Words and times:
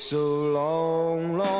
so 0.00 0.16
long, 0.50 1.36
long. 1.36 1.59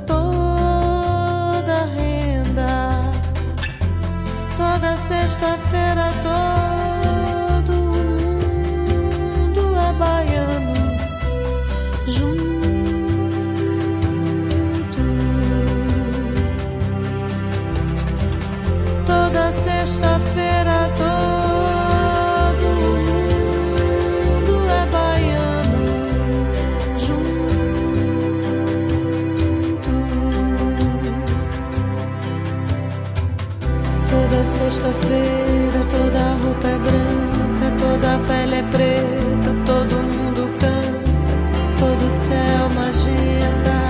sexta-feira 4.97 6.11
todo 6.21 6.60
sexta-feira, 34.69 35.83
toda 35.89 36.33
roupa 36.43 36.67
é 36.67 36.77
branca, 36.77 37.71
toda 37.79 38.19
pele 38.27 38.55
é 38.55 38.63
preta, 38.63 39.55
todo 39.65 39.95
mundo 39.95 40.49
canta, 40.59 41.79
todo 41.79 42.11
céu 42.11 42.69
magenta. 42.75 43.81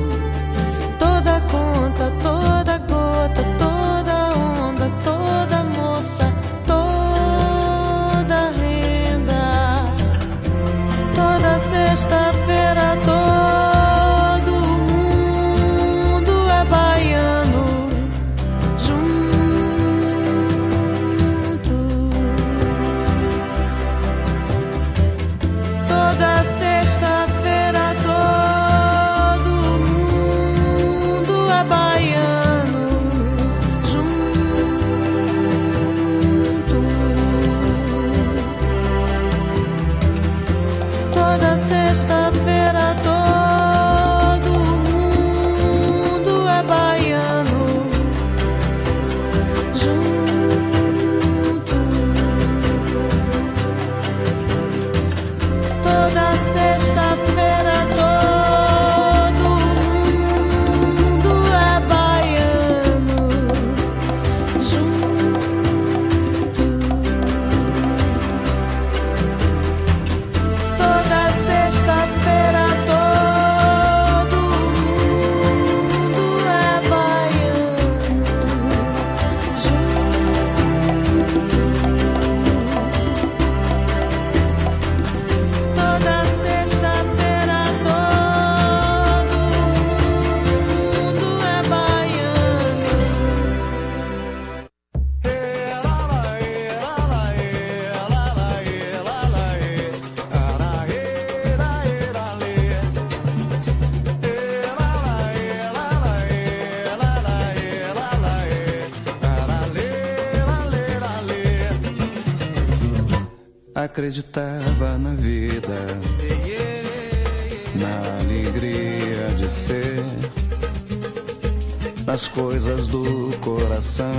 coisas 122.33 122.87
do 122.87 123.37
coração, 123.39 124.11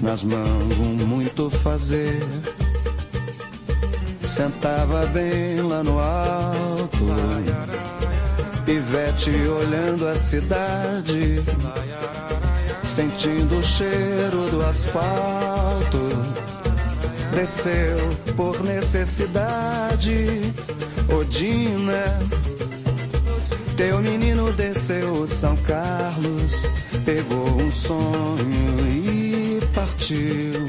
nas 0.00 0.22
mãos 0.22 0.78
um 0.78 1.06
muito 1.06 1.50
fazer. 1.50 2.22
Sentava 4.22 5.06
bem 5.06 5.60
lá 5.60 5.82
no 5.82 5.98
alto, 5.98 6.98
pivete 8.64 9.30
olhando 9.30 10.08
a 10.08 10.16
cidade, 10.16 11.38
sentindo 12.84 13.58
o 13.58 13.62
cheiro 13.62 14.50
do 14.50 14.62
asfalto 14.62 16.06
desceu 17.36 17.98
por 18.34 18.62
necessidade. 18.64 20.52
Odina, 21.08 22.18
teu 23.76 24.00
menino 24.00 24.52
desceu 24.52 25.26
São 25.26 25.56
Carlos, 25.58 26.66
pegou 27.04 27.60
um 27.60 27.70
sonho 27.70 28.88
e 28.88 29.60
partiu. 29.74 30.66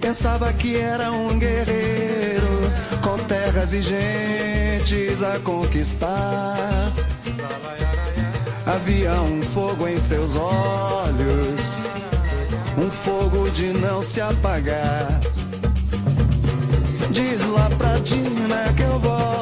Pensava 0.00 0.52
que 0.52 0.76
era 0.76 1.12
um 1.12 1.38
guerreiro 1.38 2.72
com 3.02 3.18
terras 3.24 3.72
e 3.72 3.82
gentes 3.82 5.22
a 5.22 5.38
conquistar. 5.40 6.92
Havia 8.66 9.12
um 9.20 9.42
fogo 9.42 9.88
em 9.88 9.98
seus 9.98 10.36
olhos 10.36 11.92
um 12.78 12.90
fogo 12.90 13.50
de 13.50 13.72
não 13.74 14.02
se 14.02 14.20
apagar. 14.20 15.20
Diz 17.10 17.46
lá 17.46 17.68
pra 17.76 17.98
Dina 17.98 18.72
que 18.74 18.82
eu 18.82 18.98
volto, 18.98 19.41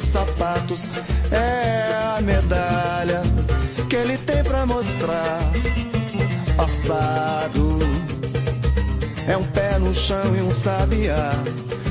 sapatos 0.00 0.88
é 1.30 2.16
a 2.16 2.20
medalha 2.20 3.22
que 3.88 3.96
ele 3.96 4.16
tem 4.18 4.42
pra 4.42 4.66
mostrar. 4.66 5.40
Passado 6.56 7.78
é 9.26 9.36
um 9.36 9.44
pé 9.44 9.78
no 9.78 9.94
chão 9.94 10.36
e 10.36 10.42
um 10.42 10.50
sabiá. 10.50 11.32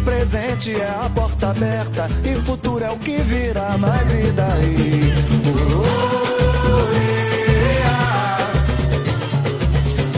Presente 0.03 0.73
é 0.73 0.89
a 0.89 1.09
porta 1.13 1.51
aberta 1.51 2.07
e 2.23 2.35
futuro 2.45 2.83
é 2.83 2.89
o 2.89 2.97
que 2.97 3.17
virá, 3.17 3.77
mas 3.77 4.13
e 4.13 4.31
daí? 4.31 5.13
Oh, 5.45 5.85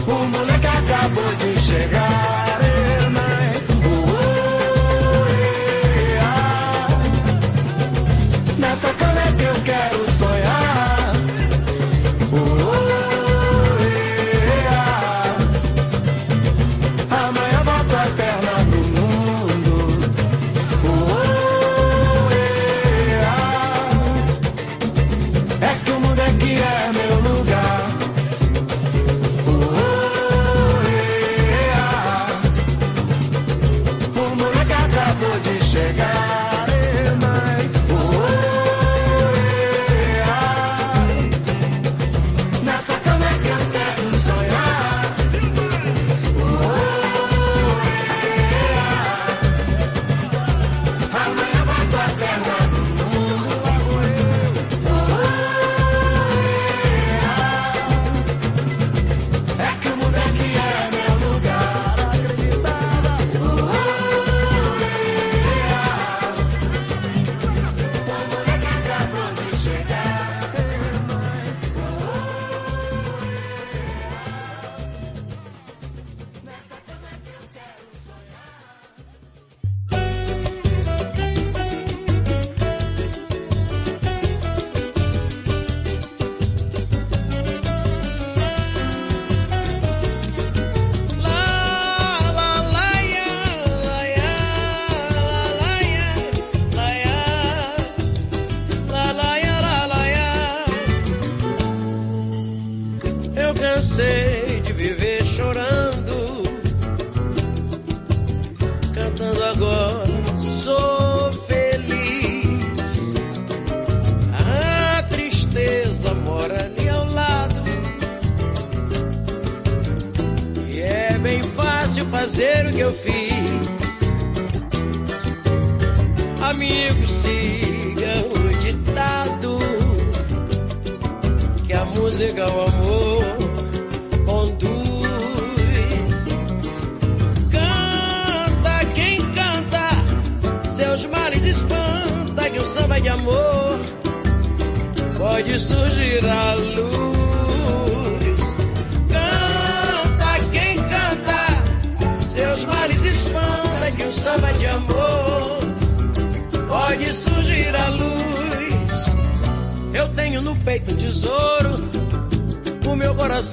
oh, 0.08 0.14
o 0.14 0.28
moleque 0.30 0.68
acabou 0.68 1.36
de 1.36 1.60
chegar. 1.60 2.11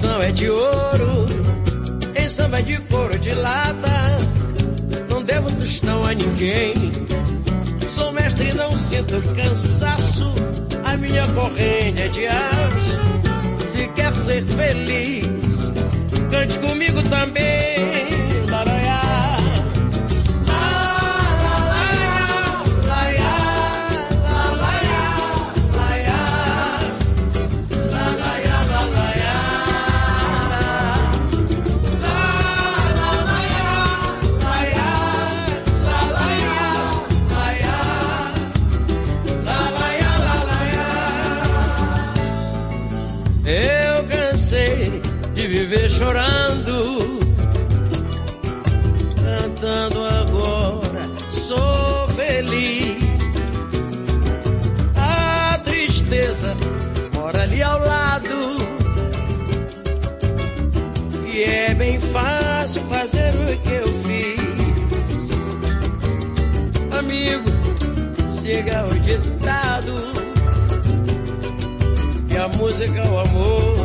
Coração 0.09 0.23
é 0.23 0.33
de 0.33 0.51
ouro. 0.51 1.27
Em 2.17 2.29
samba 2.29 2.63
de 2.63 2.77
couro 2.83 3.19
de 3.19 3.35
lata, 3.35 4.19
não 5.11 5.23
devo 5.23 5.51
tostão 5.53 6.05
a 6.05 6.15
ninguém. 6.15 6.75
Sou 7.89 8.13
mestre 8.13 8.53
não 8.55 8.77
sinto 8.77 9.21
cansaço, 9.35 10.33
a 10.85 10.97
minha 10.97 11.27
corrente 11.29 12.03
é 12.03 12.09
de 12.09 12.27
aço. 12.27 12.99
Se 13.59 13.89
quer 13.89 14.13
ser 14.15 14.43
feliz, 14.45 15.75
cante 16.31 16.59
comigo 16.61 17.03
também. 17.03 18.28
Siga 68.49 68.87
o 68.87 68.99
ditado, 69.01 69.95
e 72.31 72.37
a 72.39 72.49
música 72.49 72.99
é 72.99 73.09
o 73.11 73.19
amor 73.19 73.78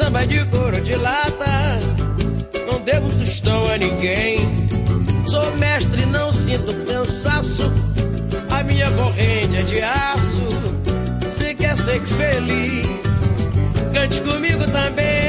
samba 0.00 0.26
de 0.26 0.42
couro 0.46 0.80
de 0.80 0.96
lata, 0.96 1.78
não 2.66 2.80
devo 2.80 3.10
tostão 3.18 3.66
a 3.66 3.76
ninguém. 3.76 4.38
Sou 5.26 5.56
mestre, 5.56 6.06
não 6.06 6.32
sinto 6.32 6.72
cansaço 6.86 7.70
a 8.48 8.62
minha 8.62 8.90
corrente 8.92 9.56
é 9.56 9.62
de 9.62 9.82
aço. 9.82 10.42
Se 11.22 11.54
quer 11.54 11.76
ser 11.76 12.00
feliz, 12.00 12.86
cante 13.92 14.20
comigo 14.22 14.64
também. 14.72 15.19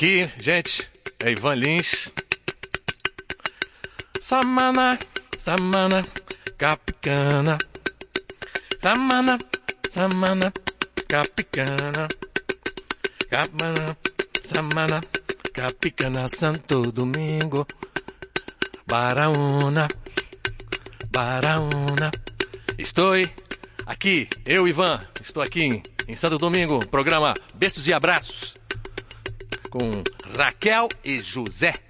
Aqui, 0.00 0.30
gente, 0.40 0.90
é 1.22 1.30
Ivan 1.30 1.56
Lins. 1.56 2.10
Samana, 4.18 4.98
Samana, 5.38 6.02
Capicana. 6.56 7.58
Samana, 8.82 9.38
Samana, 9.90 10.50
Capicana. 11.06 12.08
Capana, 13.28 13.98
Samana, 14.42 15.02
Capicana, 15.52 16.28
Santo 16.28 16.90
Domingo. 16.90 17.66
Baraúna, 18.86 19.86
Baraúna. 21.10 22.10
Estou 22.78 23.12
aqui, 23.84 24.30
eu, 24.46 24.66
Ivan, 24.66 25.06
estou 25.22 25.42
aqui 25.42 25.60
em, 25.60 25.82
em 26.08 26.16
Santo 26.16 26.38
Domingo, 26.38 26.86
programa 26.86 27.34
Beijos 27.54 27.86
e 27.86 27.92
Abraços 27.92 28.49
com 29.70 30.02
Raquel 30.36 30.88
e 31.04 31.18
José. 31.18 31.89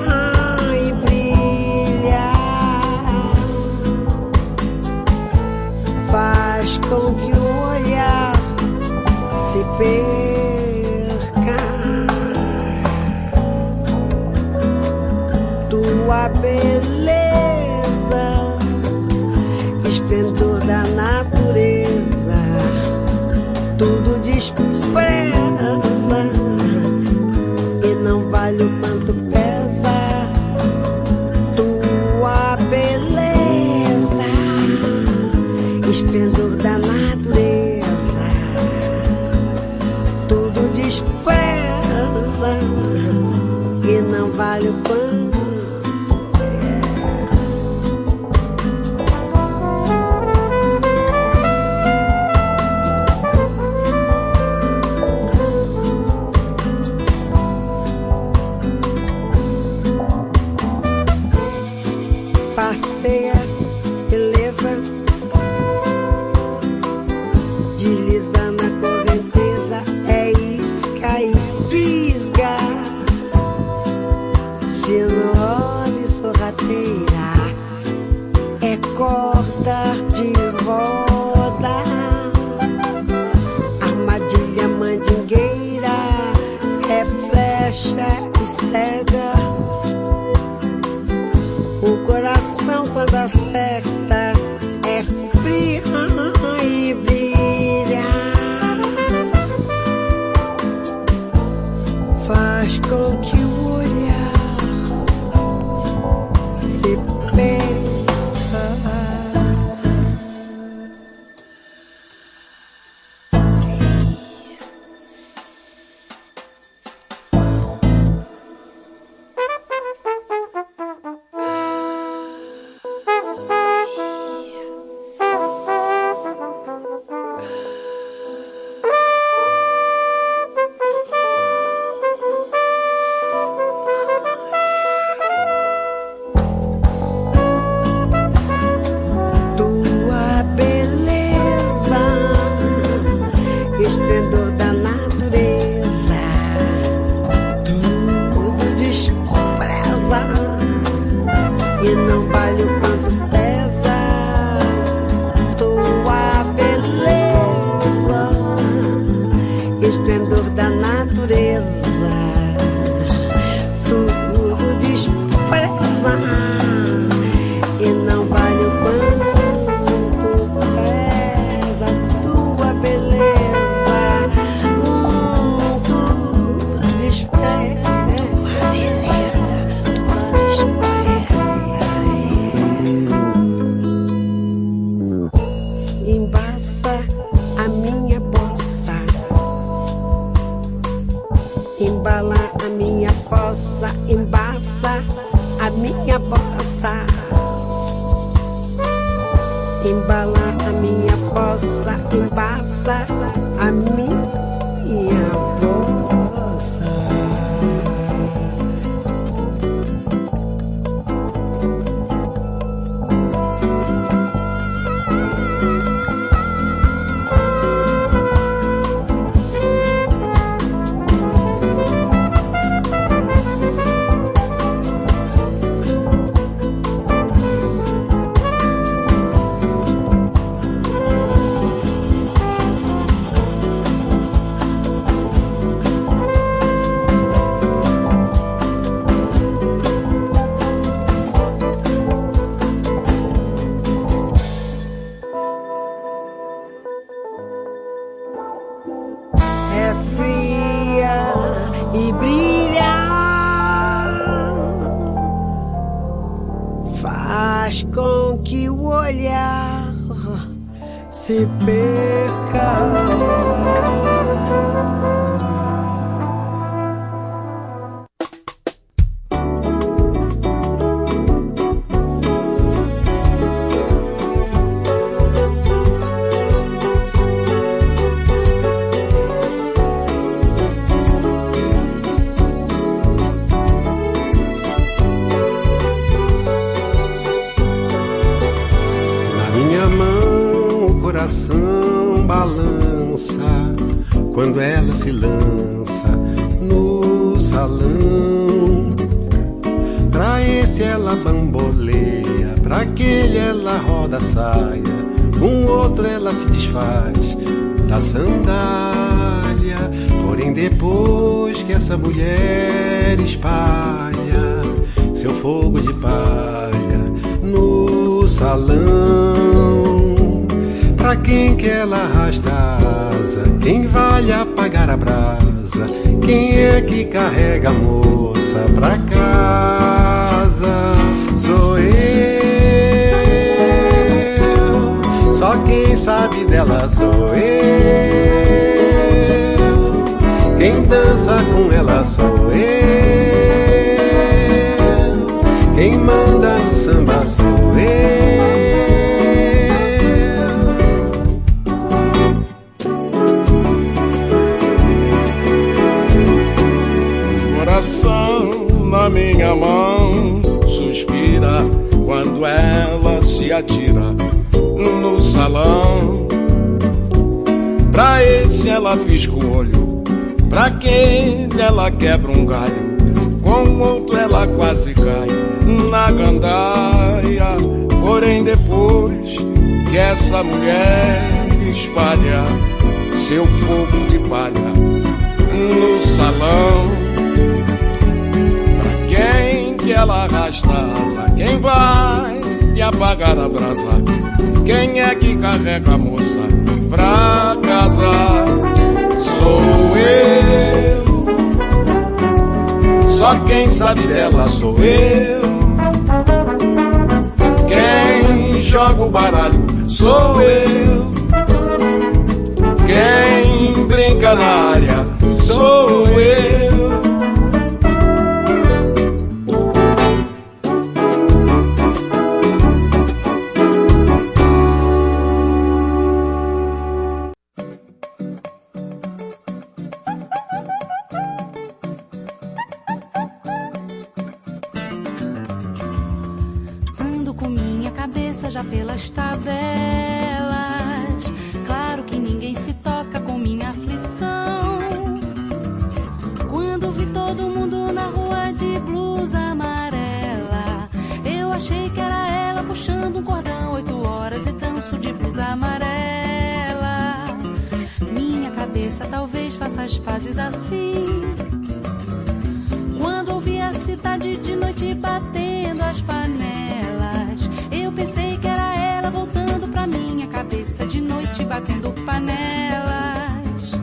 batendo 471.51 471.91
panelas. 472.05 473.73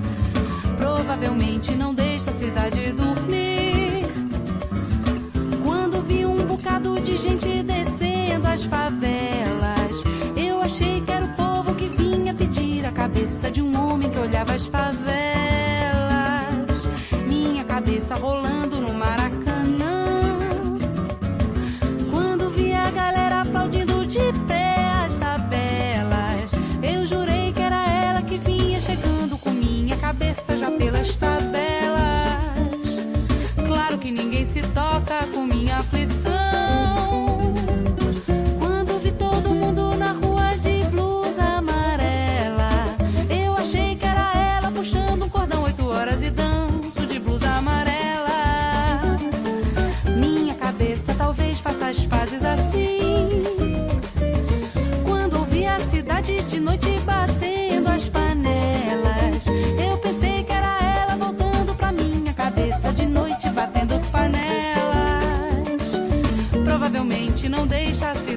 Provavelmente 0.78 1.74
não 1.74 1.92
deixa 1.92 2.31
a 2.31 2.33
cidade 2.33 2.92
dormir. 2.92 4.07
Quando 5.62 6.00
vi 6.00 6.24
um 6.24 6.46
bocado 6.46 6.98
de 6.98 7.18
gente 7.18 7.62
descendo 7.62 8.48
as 8.48 8.64
favelas, 8.64 10.02
eu 10.35 10.62
achei 10.62 11.02
que 11.02 11.12
era 11.12 11.26
o 11.26 11.33
povo 11.35 11.74
que 11.74 11.88
vinha 11.88 12.33
pedir 12.33 12.87
a 12.87 12.90
cabeça 12.90 13.50
de 13.50 13.61
um 13.61 13.70
homem 13.78 14.09
que 14.09 14.18
olhava 14.18 14.54
as 14.54 14.64
favelas. 14.64 15.18
Minha 17.28 17.64
cabeça 17.64 18.14
rolando 18.14 18.77
toca. 34.78 35.17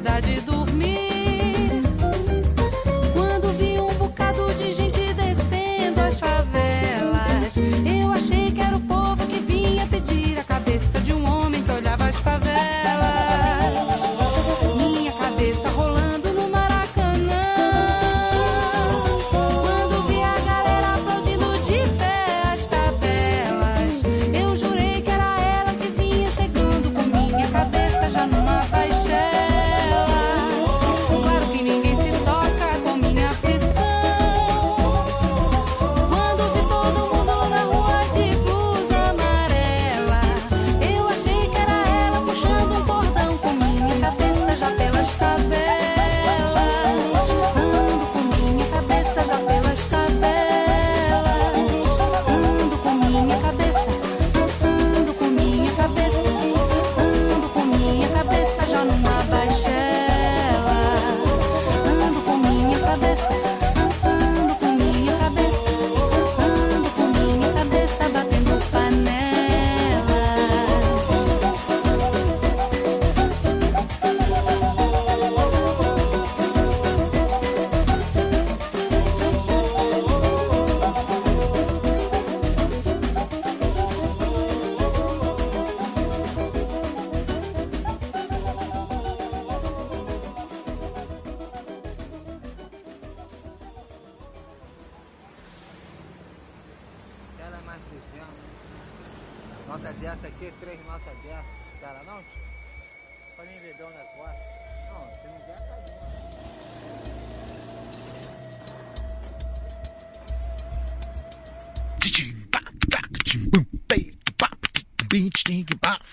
cidade 0.01 0.41
do 0.41 0.60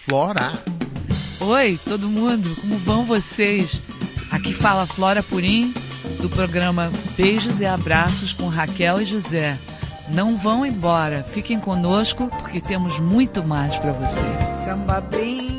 Flora. 0.08 0.58
Oi, 1.38 1.78
todo 1.84 2.08
mundo, 2.08 2.56
como 2.56 2.78
vão 2.78 3.04
vocês? 3.04 3.82
Aqui 4.30 4.54
fala 4.54 4.86
Flora 4.86 5.22
Purim, 5.22 5.74
do 6.18 6.30
programa 6.30 6.90
Beijos 7.14 7.60
e 7.60 7.66
Abraços 7.66 8.32
com 8.32 8.48
Raquel 8.48 9.02
e 9.02 9.04
José. 9.04 9.58
Não 10.08 10.38
vão 10.38 10.64
embora, 10.64 11.22
fiquem 11.22 11.60
conosco 11.60 12.28
porque 12.38 12.58
temos 12.58 12.98
muito 12.98 13.44
mais 13.44 13.76
para 13.76 13.92
vocês. 13.92 14.64
Samba 14.64 15.02
bem 15.02 15.57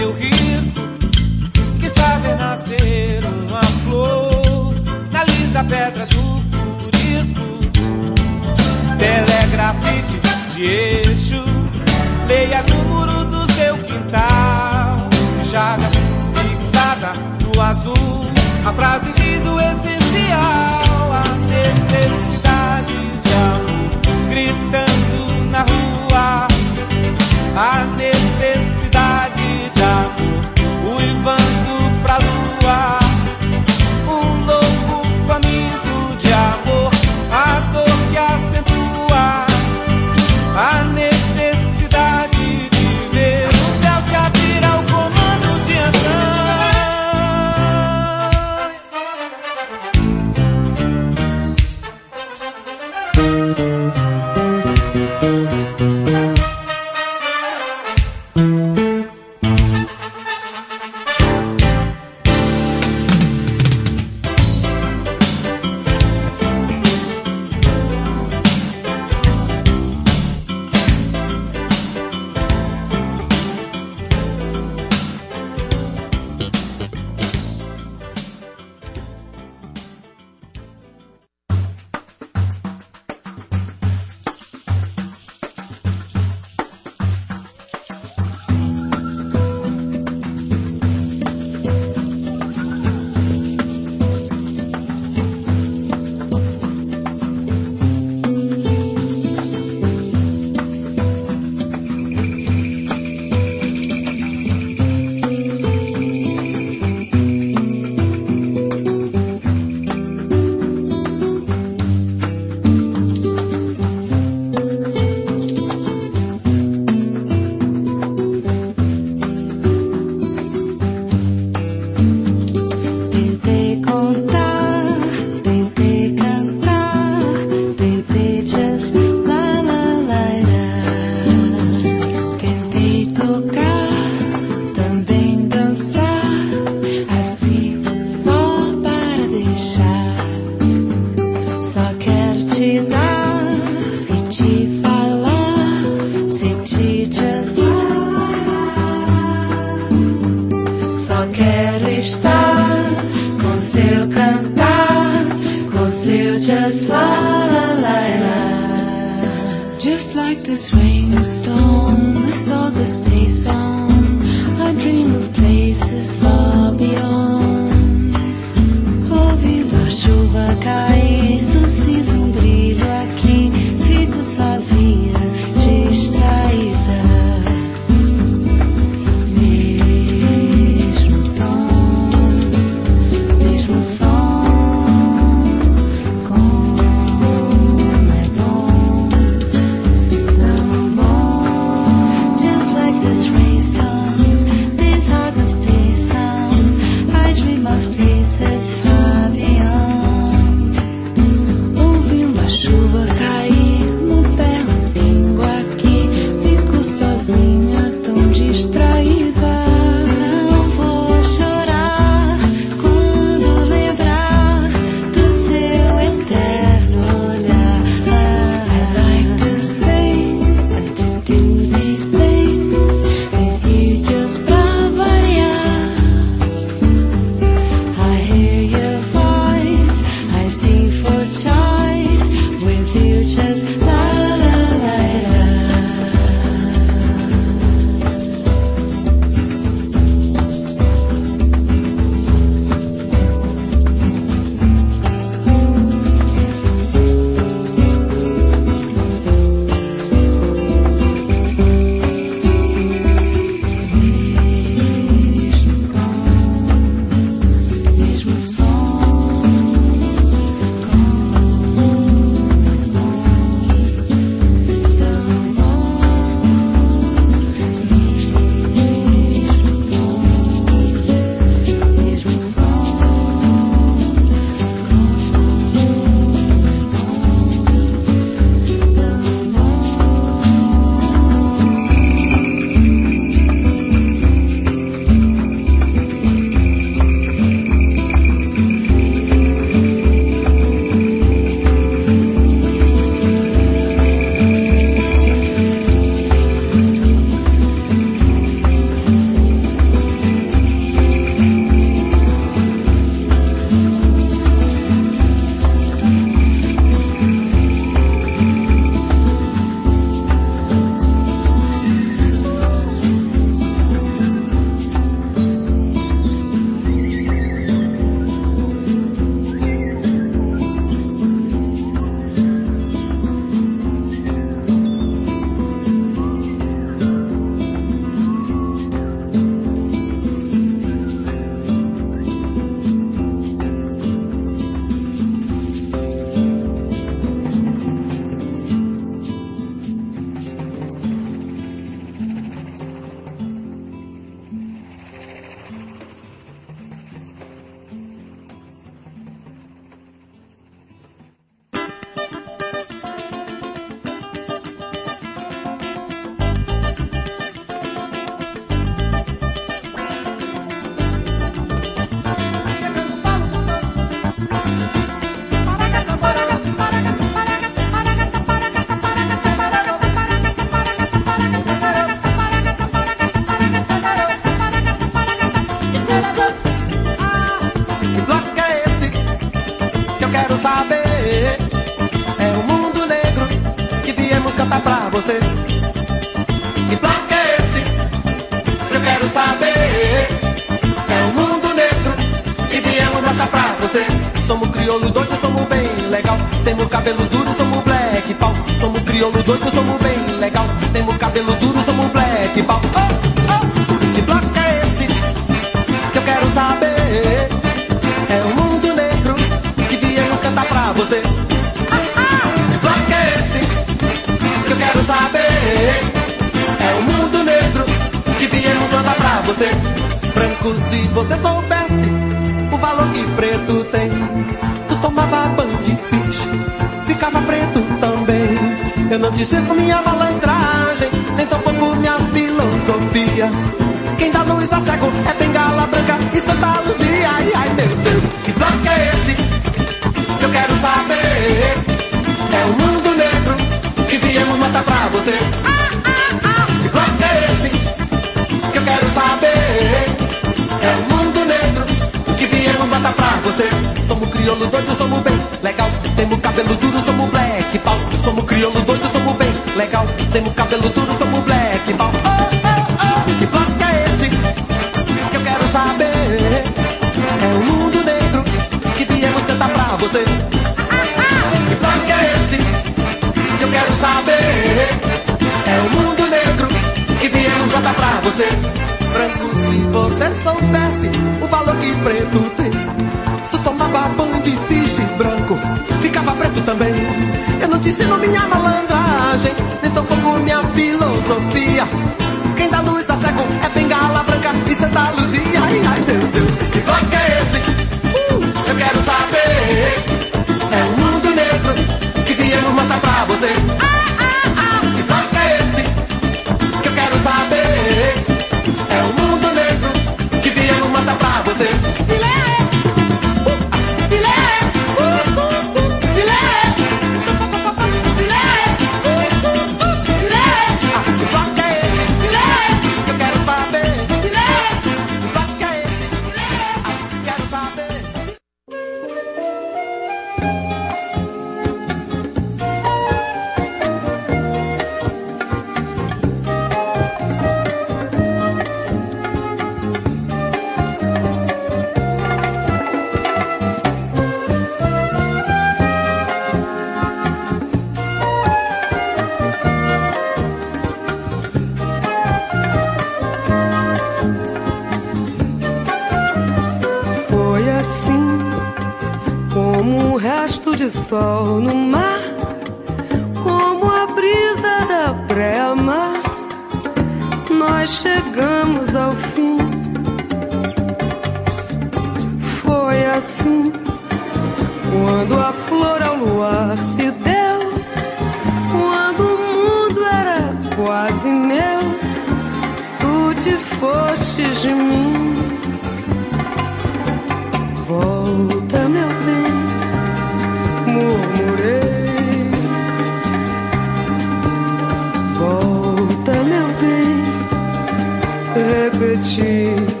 profetie 599.01 600.00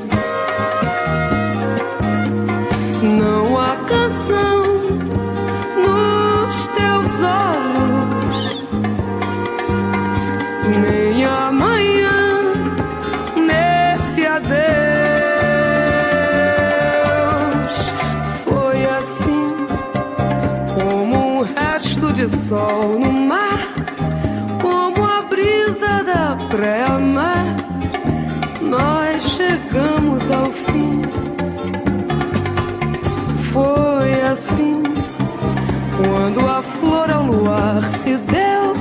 amor 37.81 37.89
se 37.89 38.17
deu 38.17 38.75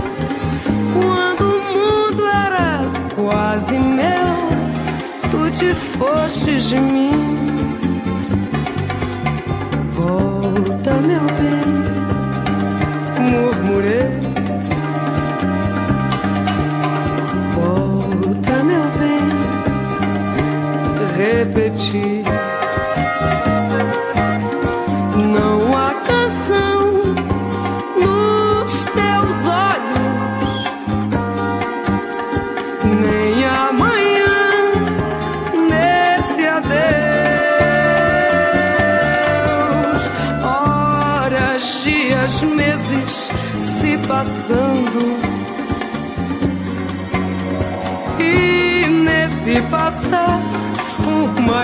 quando 0.92 1.42
o 1.42 1.60
mundo 1.72 2.26
era 2.26 2.82
quase 3.14 3.78
meu. 3.78 4.10
Tu 5.30 5.50
te 5.50 5.74
foste 5.74 6.56
de 6.56 6.78
mim. 6.78 7.10
Volta, 9.94 10.94
meu 10.94 11.20
bem. 11.20 11.79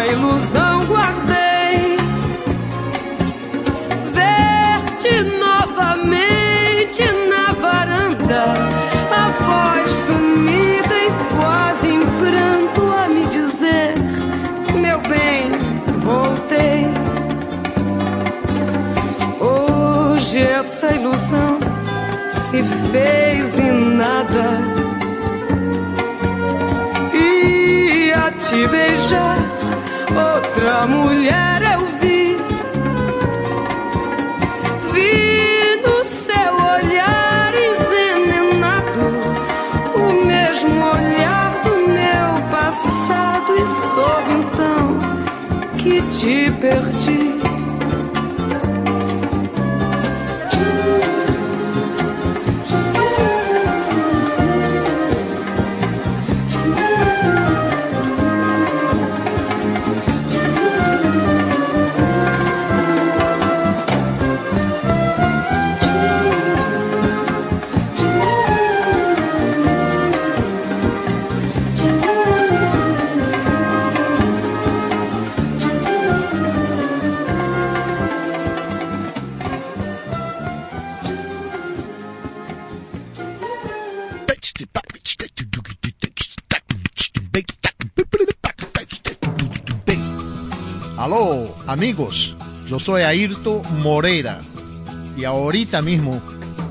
ilusão 0.06 0.84
guardei. 0.86 1.96
Ver-te 4.12 5.22
novamente 5.38 7.04
na 7.28 7.52
varanda, 7.52 8.44
a 9.10 9.28
voz 9.44 9.92
sumida 9.92 10.94
e 10.94 11.10
quase 11.36 11.88
em 11.88 12.00
pranto 12.00 12.92
a 12.92 13.08
me 13.08 13.26
dizer: 13.26 13.94
Meu 14.74 14.98
bem, 15.00 15.50
voltei. 16.00 16.86
Hoje 19.40 20.40
essa 20.42 20.94
ilusão 20.94 21.58
se 22.30 22.62
fez 22.90 23.58
em 23.58 23.96
nada 23.96 24.65
outra 30.66 30.86
mulher. 30.88 31.45
yo 92.66 92.78
soy 92.78 93.02
Ayrto 93.02 93.62
Morera 93.82 94.38
y 95.16 95.24
ahorita 95.24 95.80
mismo 95.80 96.20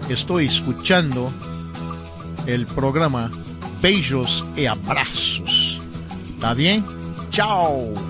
estoy 0.07 0.45
escuchando 0.45 1.31
el 2.45 2.67
programa 2.67 3.31
Beijos 3.81 4.45
y 4.55 4.67
Abrazos. 4.67 5.81
¿Está 6.35 6.53
bien? 6.53 6.85
¡Chao! 7.31 8.04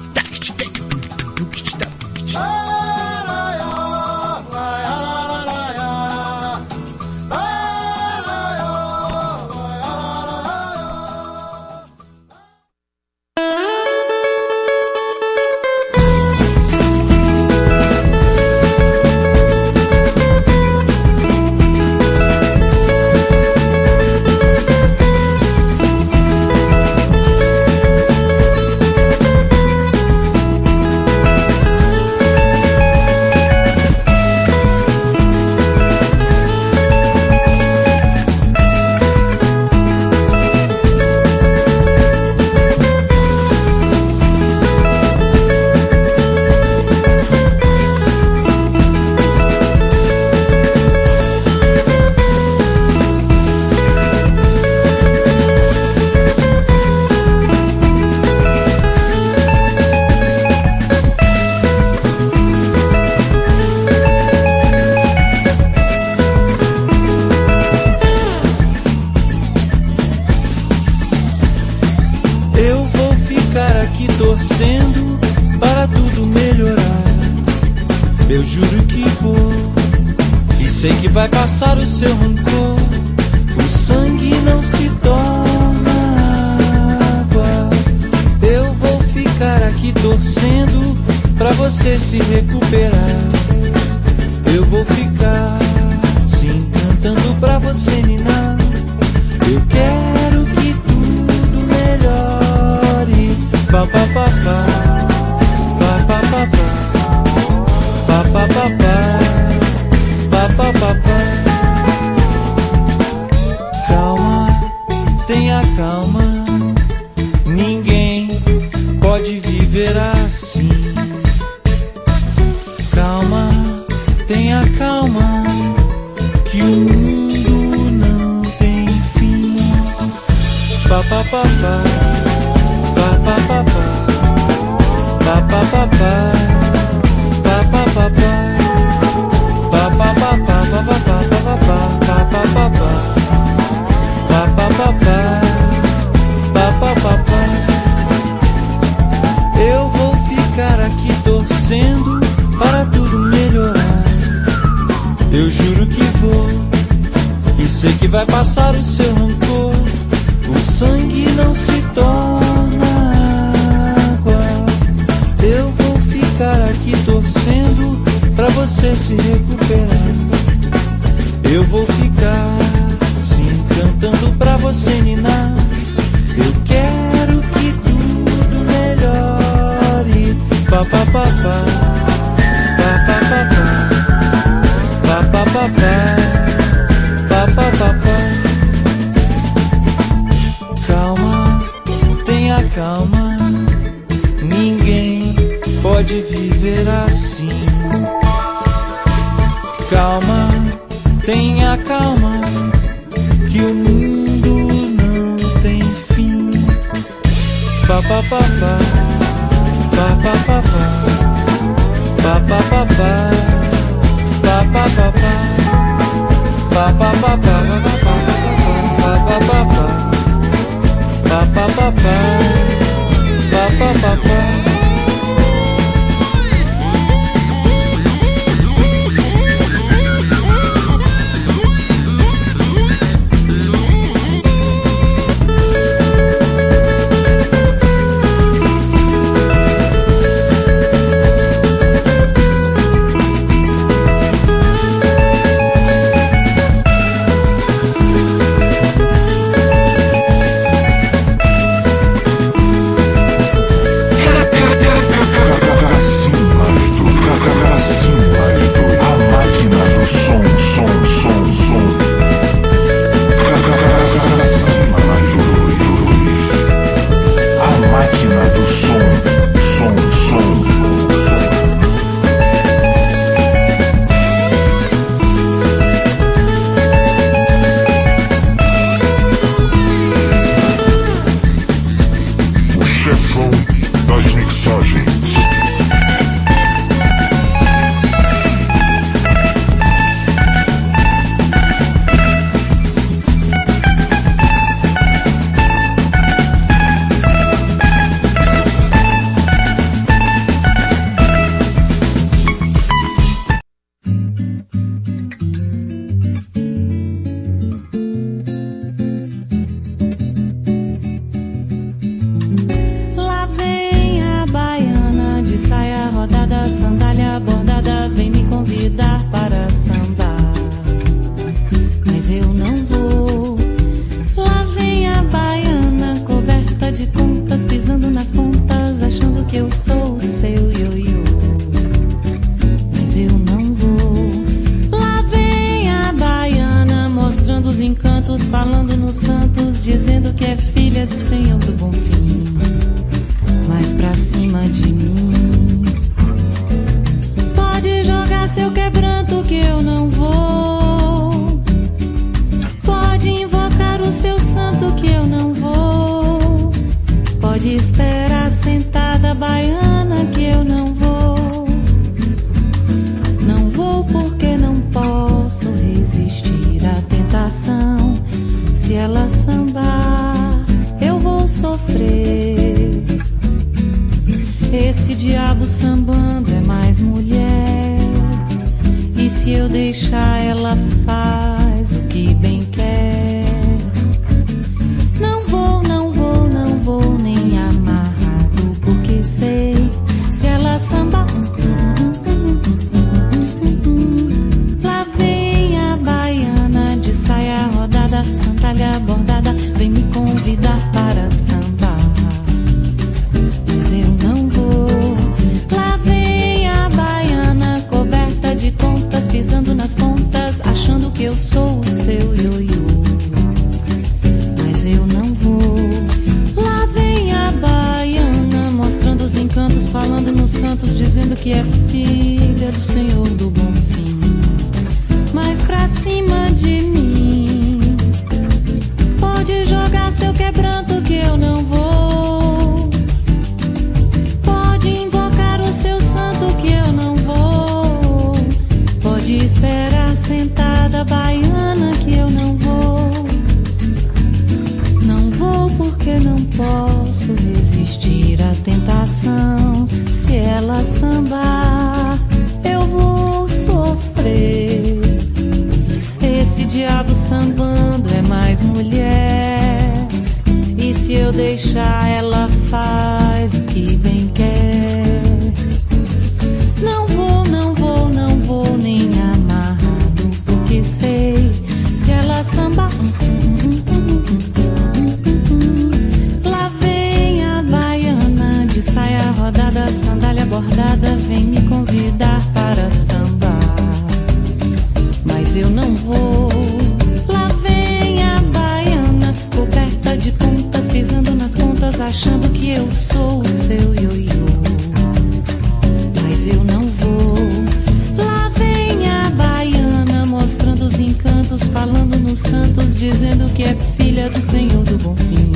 santos 502.49 502.95
dizendo 502.95 503.49
que 503.53 503.63
é 503.63 503.75
filha 503.97 504.29
do 504.29 504.41
Senhor 504.41 504.83
do 504.83 504.97
Bom 504.97 505.15
Fim. 505.15 505.51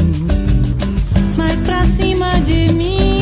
Mas 1.37 1.61
pra 1.61 1.85
cima 1.85 2.39
de 2.41 2.71
mim. 2.73 3.18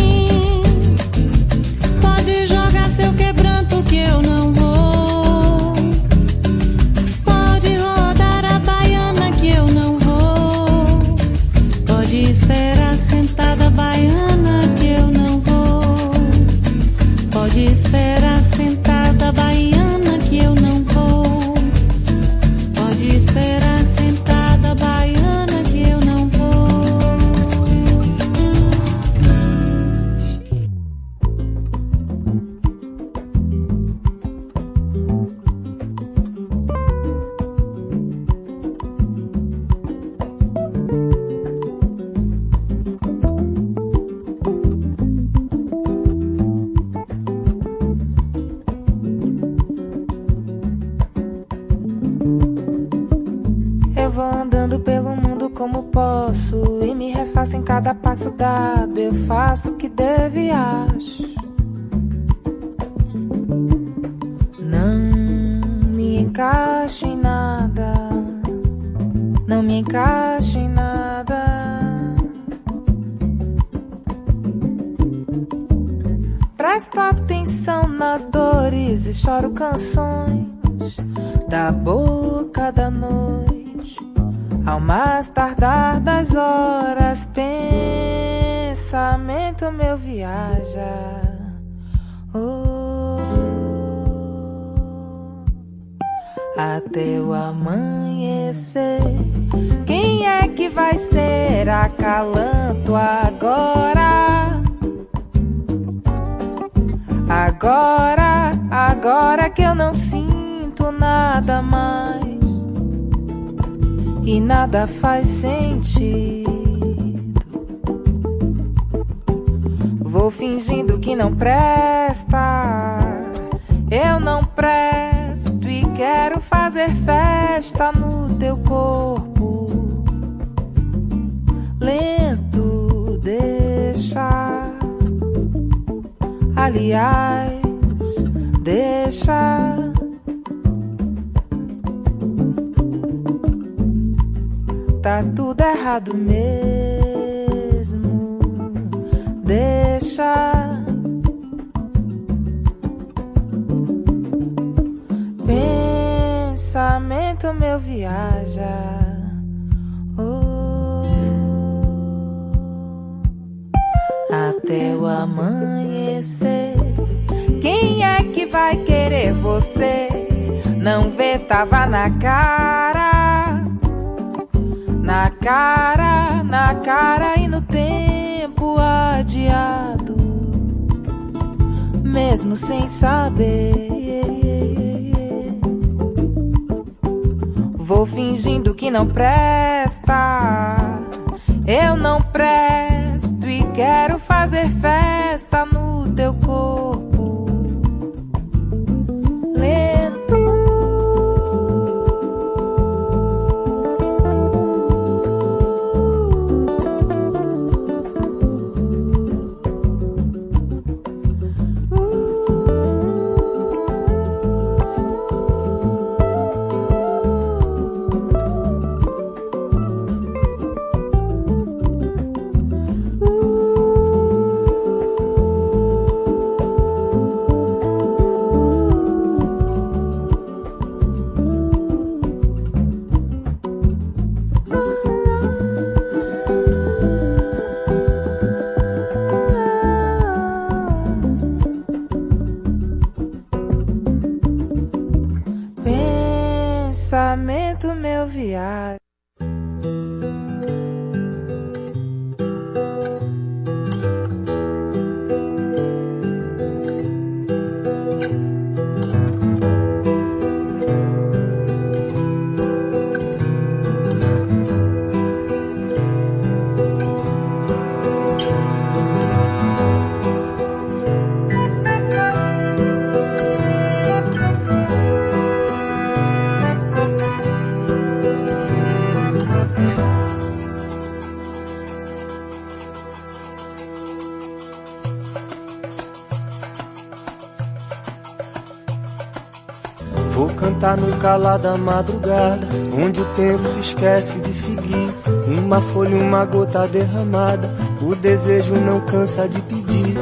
Cantar 291.17 291.17
no 291.17 291.19
calar 291.19 291.59
da 291.59 291.77
madrugada, 291.77 292.67
onde 292.93 293.19
o 293.19 293.25
tempo 293.35 293.67
se 293.67 293.79
esquece 293.79 294.39
de 294.39 294.53
seguir. 294.53 295.13
Uma 295.47 295.81
folha, 295.81 296.15
uma 296.15 296.45
gota 296.45 296.87
derramada, 296.87 297.69
o 298.01 298.15
desejo 298.15 298.73
não 298.75 299.01
cansa 299.01 299.47
de 299.47 299.59
pedir. 299.61 300.15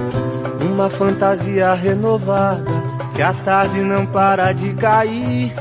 Uma 0.62 0.90
fantasia 0.90 1.74
renovada, 1.74 2.64
que 3.16 3.22
a 3.22 3.34
tarde 3.34 3.82
não 3.82 4.06
para 4.06 4.52
de 4.52 4.74
cair. 4.74 5.54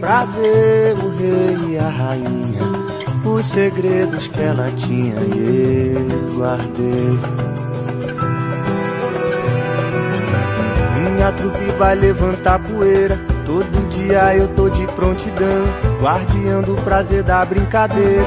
Pra 0.00 0.24
ver 0.24 0.94
o 0.94 1.16
rei 1.16 1.74
e 1.74 1.78
a 1.78 1.88
rainha, 1.88 2.62
os 3.24 3.46
segredos 3.46 4.28
que 4.28 4.40
ela 4.40 4.70
tinha 4.76 5.16
e 5.20 5.94
eu 5.94 6.36
guardei. 6.36 7.18
Minha 11.14 11.32
trupe 11.32 11.64
vai 11.78 11.94
levantar 11.94 12.58
poeira. 12.60 13.25
Dia 14.06 14.36
eu 14.36 14.46
tô 14.54 14.68
de 14.68 14.86
prontidão, 14.92 15.64
guardião 16.00 16.62
do 16.62 16.80
prazer 16.82 17.24
da 17.24 17.44
brincadeira. 17.44 18.22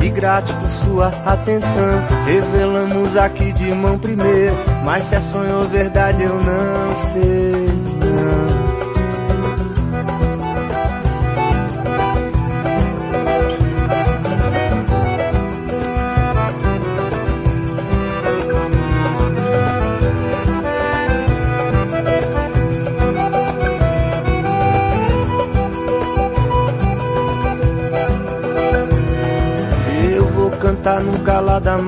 E 0.00 0.08
grato 0.08 0.52
por 0.54 0.68
sua 0.68 1.06
atenção, 1.24 1.92
revelamos 2.26 3.16
aqui 3.16 3.52
de 3.52 3.72
mão 3.72 3.96
primeira. 4.00 4.52
Mas 4.84 5.04
se 5.04 5.14
é 5.14 5.20
sonho 5.20 5.60
ou 5.60 5.68
verdade 5.68 6.24
eu 6.24 6.34
não 6.34 6.96
sei, 7.12 7.91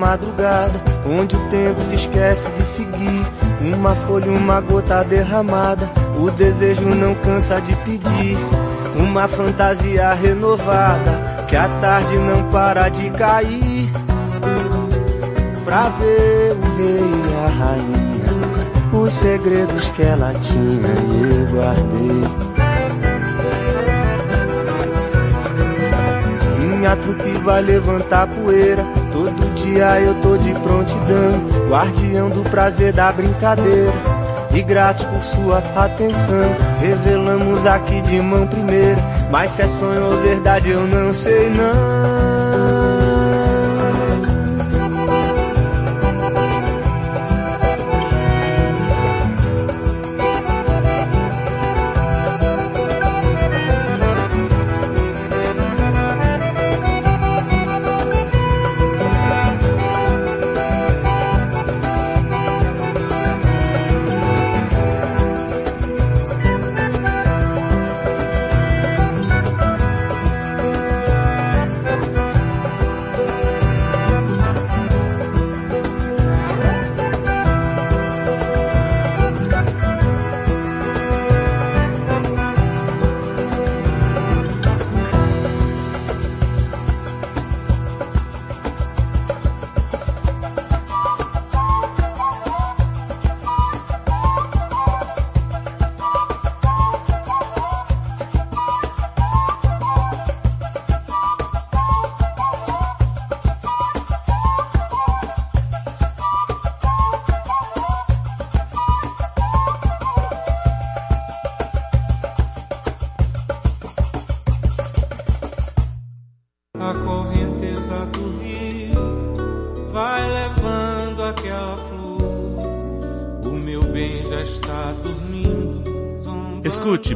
madrugada, 0.04 0.78
onde 1.06 1.34
o 1.34 1.48
tempo 1.48 1.80
se 1.80 1.94
esquece 1.94 2.46
de 2.50 2.66
seguir. 2.66 3.26
Uma 3.74 3.94
folha, 3.94 4.30
uma 4.30 4.60
gota 4.60 5.02
derramada, 5.02 5.90
o 6.18 6.30
desejo 6.30 6.82
não 6.82 7.14
cansa 7.14 7.58
de 7.62 7.74
pedir. 7.76 8.36
Uma 8.96 9.26
fantasia 9.26 10.12
renovada, 10.12 11.44
que 11.48 11.56
a 11.56 11.66
tarde 11.80 12.18
não 12.18 12.50
para 12.50 12.90
de 12.90 13.08
cair. 13.10 13.90
Pra 15.64 15.88
ver 15.88 16.52
o 16.52 16.76
rei 16.76 17.00
e 17.00 17.34
a 17.42 17.48
rainha, 17.48 19.02
os 19.02 19.14
segredos 19.14 19.88
que 19.90 20.02
ela 20.02 20.34
tinha 20.34 20.92
e 21.08 21.22
eu 21.32 21.46
guardei. 21.50 22.54
Minha 26.58 26.96
trupe 26.96 27.32
vai 27.42 27.62
levantar 27.62 28.26
poeira. 28.26 28.84
Todo 29.10 29.53
dia 29.74 30.00
eu 30.00 30.14
tô 30.22 30.36
de 30.36 30.52
prontidão, 30.52 31.68
guardião 31.68 32.30
do 32.30 32.48
prazer 32.48 32.92
da 32.92 33.12
brincadeira. 33.12 33.92
E 34.54 34.62
grato 34.62 35.04
por 35.08 35.22
sua 35.24 35.58
atenção, 35.74 36.54
revelamos 36.80 37.66
aqui 37.66 38.00
de 38.02 38.20
mão 38.20 38.46
primeira. 38.46 38.96
Mas 39.30 39.50
se 39.50 39.62
é 39.62 39.66
sonho 39.66 40.04
ou 40.04 40.22
verdade 40.22 40.70
eu 40.70 40.86
não 40.86 41.12
sei 41.12 41.50
não. 41.50 42.43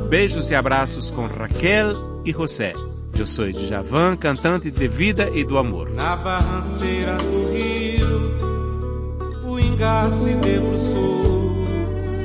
Beijos 0.08 0.50
e 0.50 0.54
Abraços 0.54 1.10
com 1.10 1.26
Raquel 1.26 2.22
e 2.24 2.32
José. 2.32 2.72
Eu 3.18 3.26
sou 3.26 3.46
Djavan, 3.50 4.16
cantante 4.16 4.70
de 4.70 4.88
vida 4.88 5.28
e 5.34 5.44
do 5.44 5.58
amor. 5.58 5.90
Na 5.90 6.16
barranceira 6.16 7.18
do 7.18 7.52
rio, 7.52 8.32
o 9.44 9.60
ingá 9.60 10.08
se 10.10 10.34
debruçou. 10.36 11.62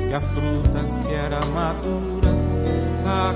E 0.08 0.14
a 0.14 0.20
fruta 0.20 0.80
que 1.02 1.12
era 1.12 1.44
madura, 1.46 2.30
a 3.04 3.34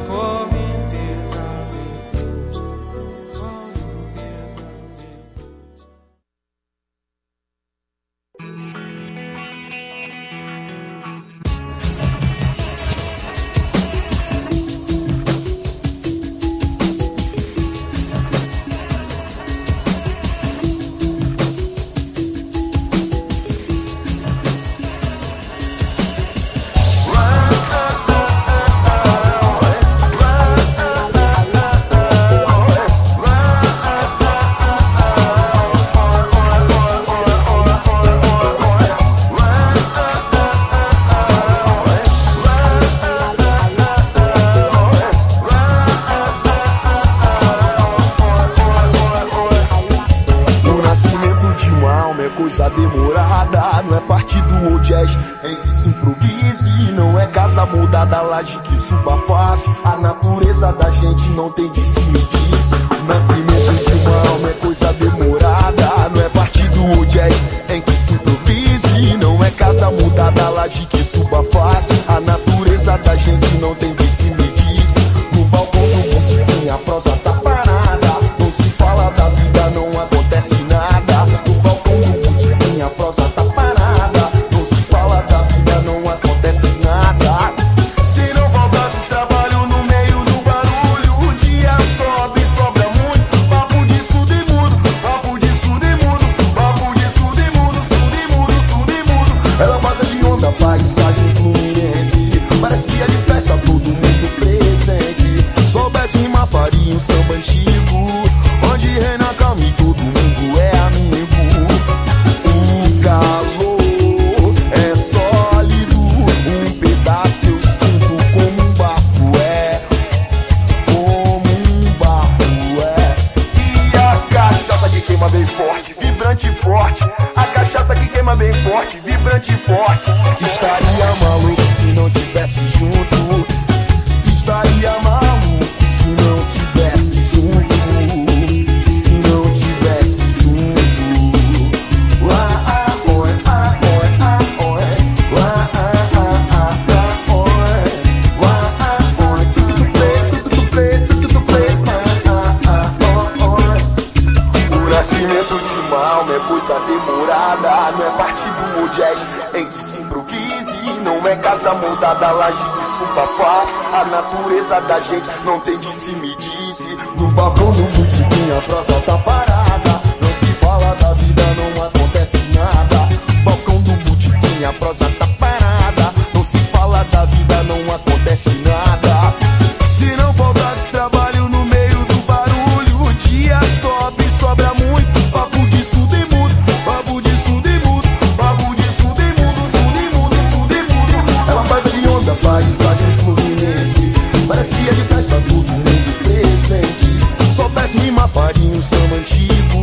cima, 197.89 198.29
farinho 198.29 198.83
samba 198.83 199.17
antigo, 199.17 199.79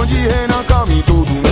onde 0.00 0.14
reina 0.28 0.62
calma 0.64 0.92
e 0.92 1.02
todo 1.02 1.26
mundo. 1.26 1.43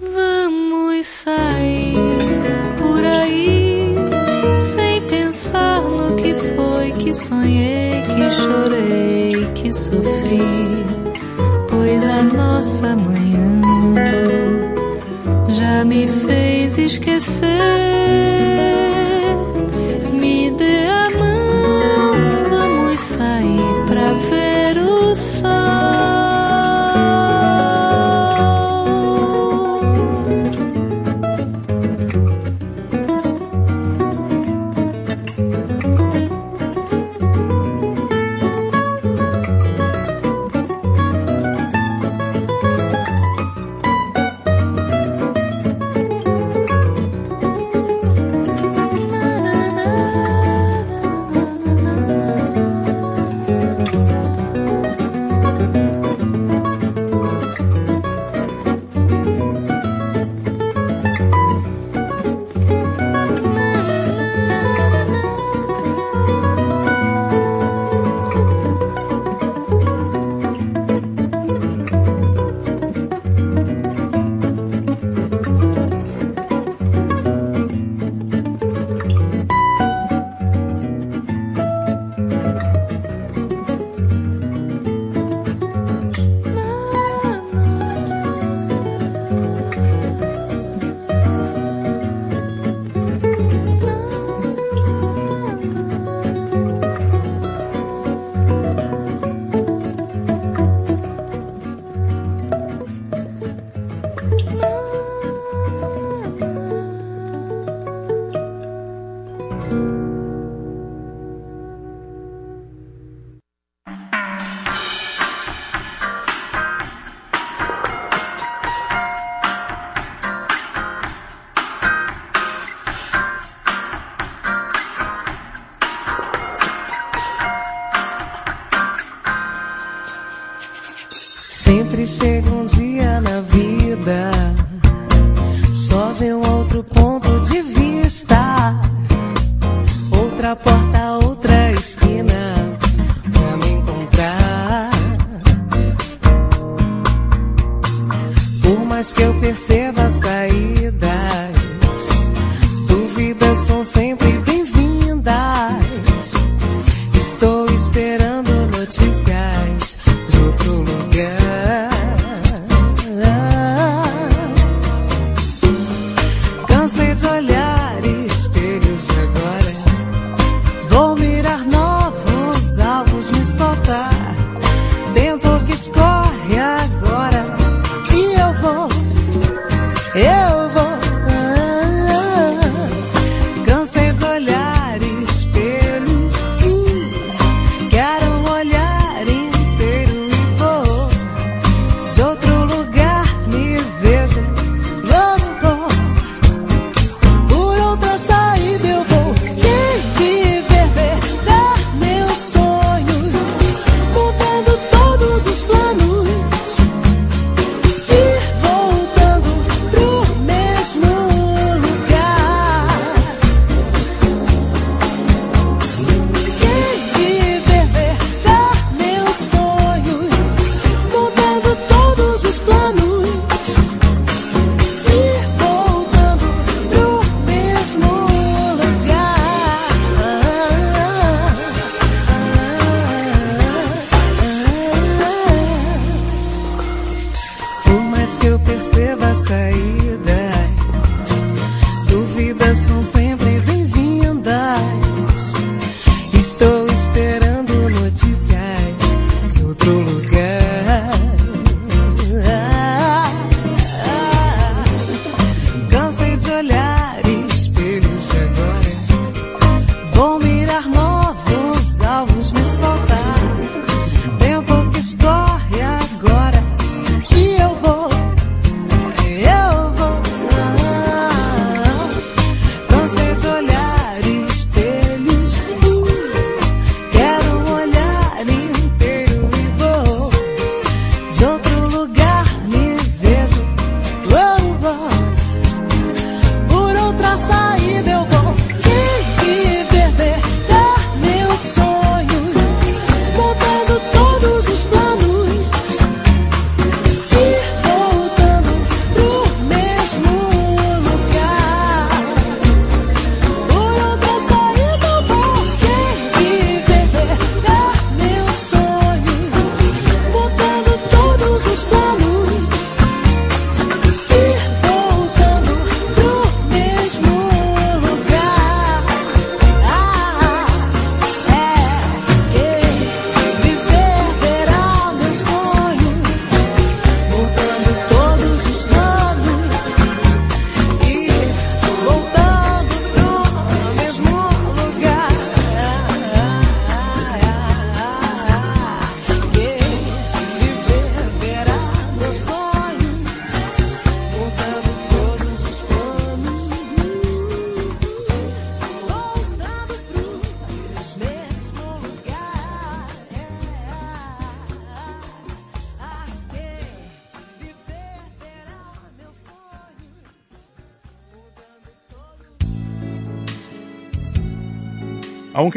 Vamos 0.00 1.06
sair 1.06 1.96
por 2.78 3.04
aí 3.04 3.94
sem 4.54 5.02
pensar 5.02 5.82
no 5.82 6.14
que 6.14 6.34
foi 6.34 6.92
que 6.92 7.12
sonhei, 7.12 8.02
que 8.02 8.30
chorei, 8.30 9.52
que 9.54 9.72
sofri. 9.72 10.38
Pois 11.68 12.06
a 12.06 12.22
nossa 12.22 12.94
manhã 12.94 13.62
já 15.48 15.84
me 15.84 16.06
fez 16.06 16.78
esquecer. 16.78 17.11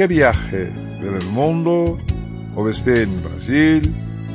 viaje 0.03 0.69
por 1.01 1.15
el 1.15 1.25
mundo 1.29 1.97
o 2.53 2.69
esté 2.69 3.03
en 3.03 3.23
Brasil, 3.23 3.93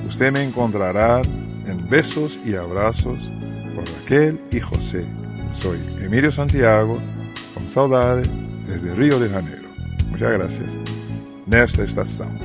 usted 0.08 0.32
me 0.32 0.42
encontrará 0.42 1.20
en 1.66 1.88
besos 1.88 2.40
y 2.44 2.54
abrazos 2.54 3.18
por 3.74 3.84
Raquel 3.84 4.40
y 4.50 4.60
José. 4.60 5.04
Soy 5.52 5.78
Emilio 6.00 6.32
Santiago, 6.32 6.98
con 7.54 7.68
saudade 7.68 8.22
desde 8.66 8.94
Río 8.94 9.20
de 9.20 9.28
Janeiro. 9.28 9.68
Muchas 10.10 10.32
gracias. 10.32 10.76
Nesta 11.46 11.82
estación. 11.82 12.38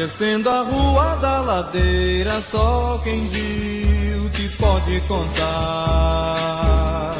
Descendo 0.00 0.48
a 0.48 0.62
rua 0.62 1.16
da 1.16 1.42
ladeira, 1.42 2.40
só 2.50 2.98
quem 3.04 3.28
viu 3.28 4.30
te 4.30 4.48
pode 4.56 4.98
contar. 5.02 7.12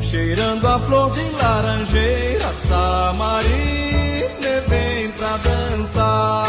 Cheirando 0.00 0.68
a 0.68 0.78
flor 0.78 1.10
de 1.10 1.28
laranjeira, 1.42 2.54
Samarina 2.68 4.60
vem 4.68 5.10
pra 5.10 5.36
dançar. 5.38 6.44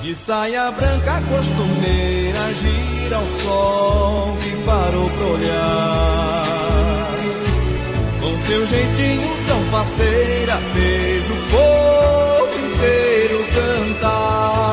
De 0.00 0.14
saia 0.14 0.72
branca 0.72 1.22
costumeira, 1.28 2.54
gira 2.54 3.18
o 3.18 3.40
sol 3.42 4.38
que 4.40 4.56
parou 4.64 5.10
pra 5.10 5.26
olhar. 5.26 6.46
Com 8.20 8.42
seu 8.46 8.66
jeitinho 8.66 9.36
tão 9.46 9.62
faceira, 9.64 10.56
fez 10.72 11.26
o 11.26 11.36
povo 11.50 12.58
inteiro 12.72 13.15
cantar. 13.56 14.66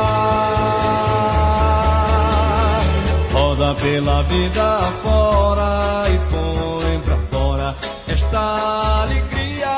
Roda 3.31 3.75
pela 3.75 4.23
vida 4.23 4.79
fora 5.01 6.05
e 6.09 6.17
põe 6.31 6.99
pra 7.05 7.17
fora 7.31 7.75
esta 8.07 9.03
alegria. 9.03 9.75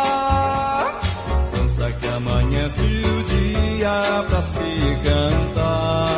Dança 1.54 1.92
que 1.92 2.08
amanhece 2.08 2.84
o 2.84 3.24
dia 3.24 4.26
pra 4.28 4.42
se 4.42 4.70
cantar. 5.04 6.10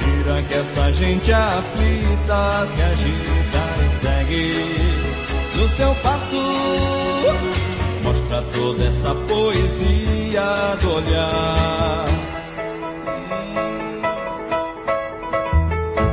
Gira 0.00 0.42
que 0.42 0.54
essa 0.54 0.92
gente 0.92 1.32
aflita 1.32 2.66
se 2.74 2.82
agita 2.82 3.62
e 3.84 3.88
segue 4.02 4.44
no 5.56 5.68
seu 5.76 5.94
passo. 5.96 7.67
Mostra 8.28 8.42
toda 8.52 8.84
essa 8.84 9.14
poesia 9.26 10.76
do 10.82 10.92
olhar. 10.96 12.04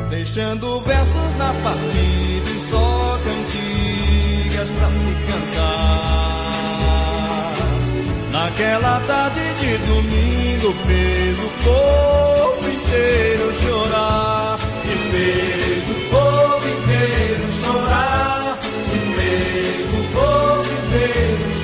Deixando 0.09 0.79
versos 0.79 1.37
na 1.37 1.53
partida 1.55 2.49
e 2.49 2.69
só 2.69 3.19
cantigas 3.21 4.69
pra 4.69 4.89
se 4.91 5.13
cantar. 5.27 6.53
Naquela 8.31 9.01
tarde 9.01 9.41
de 9.59 9.77
domingo 9.79 10.73
fez 10.85 11.37
o 11.37 11.49
povo 11.65 12.69
inteiro 12.69 13.53
chorar. 13.55 14.57
E 14.85 14.95
fez 15.11 15.83
o 15.89 15.95
povo 16.11 16.65
inteiro 16.65 17.45
chorar. 17.61 18.57
E 18.93 18.95
fez 19.15 19.85
o 19.93 20.01
povo 20.13 20.69
inteiro 20.85 21.54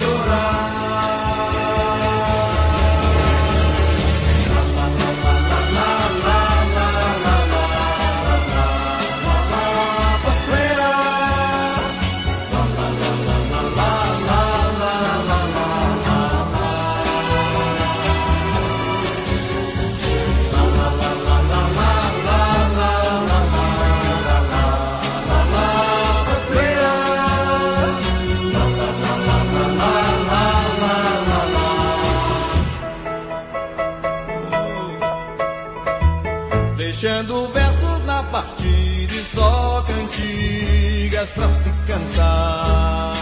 cantigas 41.21 41.29
pra 41.31 41.47
se 41.53 41.69
cantar. 41.87 43.13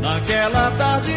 Naquela 0.00 0.70
tarde 0.72 1.11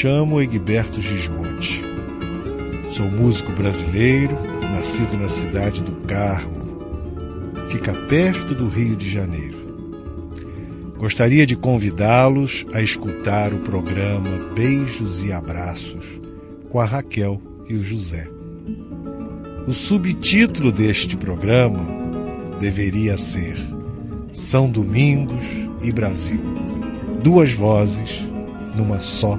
chamo 0.00 0.40
Egberto 0.40 0.98
Gismonte. 0.98 1.82
Sou 2.88 3.04
músico 3.10 3.52
brasileiro, 3.52 4.34
nascido 4.72 5.14
na 5.18 5.28
cidade 5.28 5.84
do 5.84 5.92
Carmo. 6.06 6.64
Fica 7.68 7.92
perto 7.92 8.54
do 8.54 8.66
Rio 8.66 8.96
de 8.96 9.10
Janeiro. 9.10 9.58
Gostaria 10.96 11.44
de 11.44 11.54
convidá-los 11.54 12.64
a 12.72 12.80
escutar 12.80 13.52
o 13.52 13.58
programa 13.58 14.50
Beijos 14.54 15.22
e 15.22 15.32
Abraços 15.32 16.18
com 16.70 16.80
a 16.80 16.86
Raquel 16.86 17.38
e 17.68 17.74
o 17.74 17.84
José. 17.84 18.26
O 19.66 19.72
subtítulo 19.74 20.72
deste 20.72 21.14
programa 21.14 21.84
deveria 22.58 23.18
ser 23.18 23.54
São 24.32 24.66
Domingos 24.70 25.44
e 25.82 25.92
Brasil. 25.92 26.40
Duas 27.22 27.52
vozes 27.52 28.22
numa 28.74 28.98
só 28.98 29.38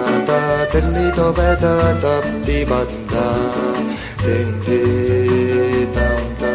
dança. 5.85 6.53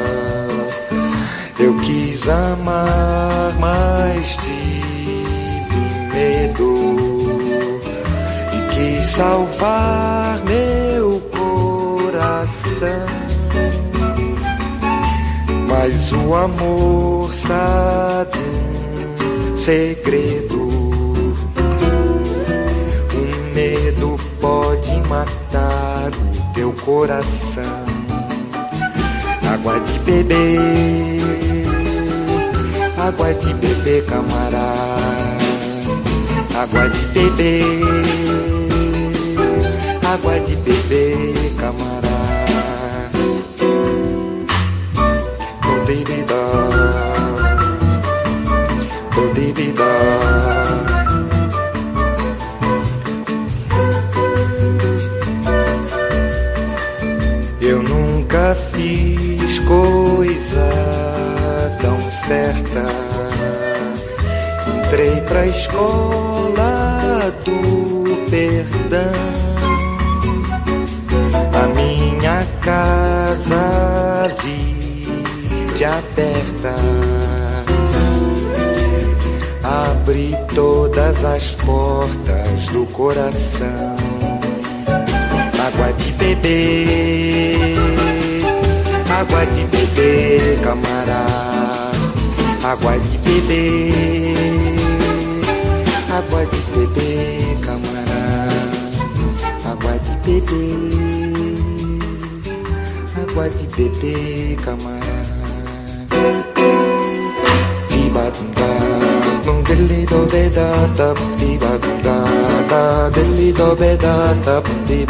Eu 1.59 1.77
quis 1.79 2.29
amar, 2.29 3.55
mas 3.59 4.37
tive 4.37 6.09
medo 6.13 6.71
e 8.53 8.75
quis 8.75 9.05
salvar 9.05 10.41
meu 10.45 11.21
coração. 11.31 13.07
Mas 15.69 16.13
o 16.13 16.35
amor 16.35 17.35
sabe 17.35 18.39
um 19.53 19.57
segredo. 19.57 20.56
Matar 25.09 26.11
o 26.13 26.55
teu 26.55 26.73
coração. 26.73 27.87
Água 29.53 29.81
de 29.81 29.99
beber, 30.01 31.67
água 32.99 33.33
de 33.35 33.55
beber, 33.55 34.05
camarada. 34.07 35.37
Água 36.55 36.89
de 36.89 37.07
beber, 37.07 37.83
água 40.13 40.41
de 40.41 40.57
beber, 40.57 41.55
camarada. 41.59 41.96
Escola 65.77 67.33
do 67.45 68.31
perdão. 68.31 69.13
A 71.53 71.67
minha 71.75 72.47
casa 72.63 74.33
vive 74.43 75.85
aberta. 75.85 76.75
Abre 79.63 80.35
todas 80.55 81.25
as 81.25 81.53
portas 81.57 82.67
do 82.73 82.87
coração 82.93 83.97
água 85.67 85.93
de 85.95 86.13
beber, 86.13 87.59
água 89.11 89.45
de 89.47 89.65
beber, 89.65 90.61
camarada, 90.63 91.91
água 92.63 92.97
de 92.99 93.19
beber, 93.19 94.76
água 96.37 96.45
de 96.51 96.61
beber, 96.77 97.57
camarada, 97.65 98.61
água 99.65 99.95
de 100.05 100.13
beber, 100.27 101.57
água 103.23 103.49
de 103.49 103.67
beber, 103.75 104.57
camarada. 104.63 105.37
Tiba 107.89 108.31
tumba, 108.33 108.71
tum 109.45 109.63
de 109.63 109.75
Dilly 109.77 110.03
do 110.07 110.27
be 110.27 110.51
da 110.51 110.87
da 110.99 111.15
di 111.39 111.57
ba 111.59 111.79
da 112.05 112.19
da 112.69 113.11
dilly 113.11 113.53
do 113.53 113.75
be 113.77 113.97
da 113.97 114.35
da 114.45 114.61
di 114.87 115.07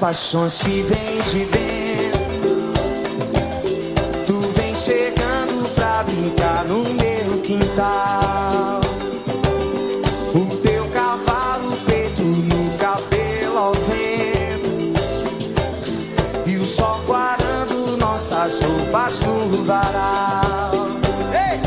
paixões 0.00 0.62
que 0.62 0.82
vem 0.82 1.20
de 1.20 1.44
dentro. 1.44 2.72
Tu 4.26 4.40
vem 4.56 4.74
chegando 4.74 5.68
pra 5.74 6.02
brincar 6.04 6.64
no 6.64 6.82
meu 6.84 7.42
quintal. 7.42 8.80
O 10.34 10.56
teu 10.56 10.88
cavalo 10.88 11.76
preto 11.84 12.22
no 12.22 12.78
cabelo 12.78 13.58
ao 13.58 13.74
vento. 13.74 14.98
E 16.46 16.56
o 16.56 16.64
sol 16.64 16.98
guardando 17.06 17.98
nossas 17.98 18.58
roupas 18.58 19.20
no 19.20 19.64
varal. 19.64 20.72
Ei! 21.34 21.60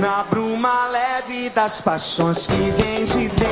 Na 0.00 0.24
bruma 0.24 0.88
leve 0.88 1.50
das 1.50 1.82
paixões 1.82 2.46
que 2.46 2.70
vem 2.70 3.04
de 3.04 3.28
dentro 3.28 3.43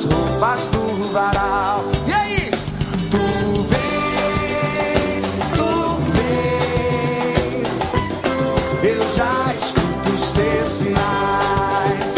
nossas 0.00 0.04
roupas 0.04 0.70
no 0.70 1.08
varal. 1.08 1.84
E 2.06 2.12
aí? 2.12 2.50
Tu 3.10 3.18
vens, 3.68 5.24
tu 5.56 6.00
vens. 6.12 7.80
Eu 8.82 9.02
já 9.14 9.54
escuto 9.54 10.10
os 10.10 10.32
teus 10.32 10.68
sinais. 10.68 12.14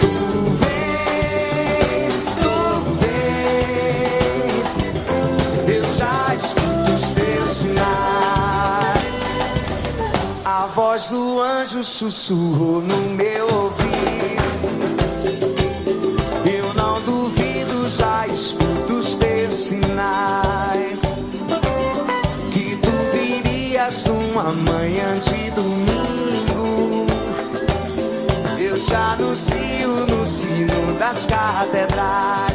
Tu 0.00 0.12
vens, 0.60 2.14
tu 2.40 2.54
vens. 3.00 4.68
Eu 5.68 5.84
já 5.94 6.34
escuto 6.34 6.92
os 6.94 7.10
teus 7.10 7.48
sinais. 7.48 9.16
A 10.44 10.66
voz 10.66 11.08
do 11.08 11.40
anjo 11.40 11.82
sussurrou 11.82 12.80
no 12.80 13.14
meu 13.14 13.44
ouvido. 13.46 13.65
Virias 24.46 24.52
numa 24.52 24.52
manhã 24.52 25.18
de 25.18 25.50
domingo. 25.50 27.06
Eu 28.58 28.78
te 28.78 28.94
anuncio 28.94 30.06
no 30.06 30.24
sino 30.24 30.98
das 30.98 31.26
catedrais. 31.26 32.45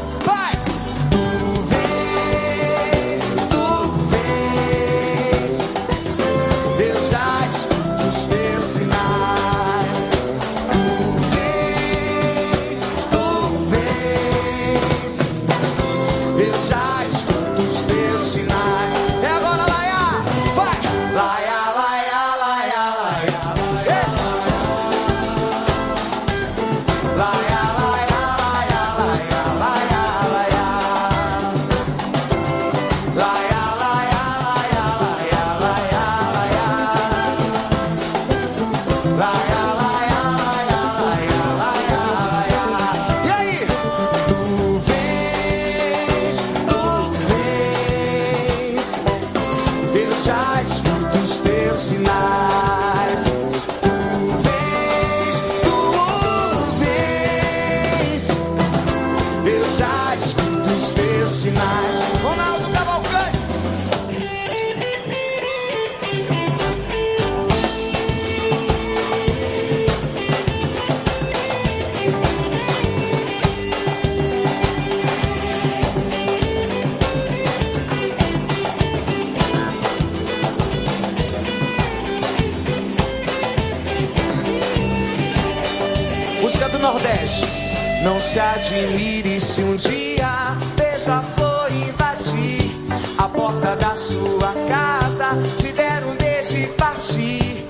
Admire 88.82 89.40
se 89.40 89.62
um 89.62 89.76
dia 89.76 90.58
beija-flor 90.76 91.72
invadir 91.72 92.72
a 93.18 93.30
porta 93.30 93.76
da 93.76 93.96
sua 93.96 94.54
casa, 94.68 95.30
te 95.58 95.72
der 95.72 96.04
um 96.04 96.16
beijo 96.16 96.58
e 96.58 96.68
partir. 96.68 97.66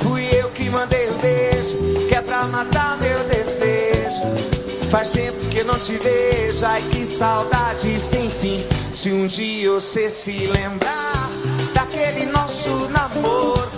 Fui 0.00 0.22
eu 0.32 0.50
que 0.50 0.68
mandei 0.68 1.08
o 1.08 1.14
beijo, 1.14 2.06
que 2.08 2.14
é 2.14 2.20
pra 2.20 2.44
matar 2.44 2.98
meu 2.98 3.18
desejo. 3.24 4.20
Faz 4.90 5.12
tempo 5.12 5.38
que 5.48 5.64
não 5.64 5.78
te 5.78 5.96
vejo, 5.96 6.66
ai 6.66 6.82
que 6.90 7.06
saudade 7.06 7.98
sem 7.98 8.28
fim. 8.28 8.62
Se 8.92 9.10
um 9.10 9.26
dia 9.26 9.70
você 9.70 10.10
se 10.10 10.46
lembrar 10.48 11.30
daquele 11.72 12.26
nosso 12.26 12.68
namoro, 12.90 13.70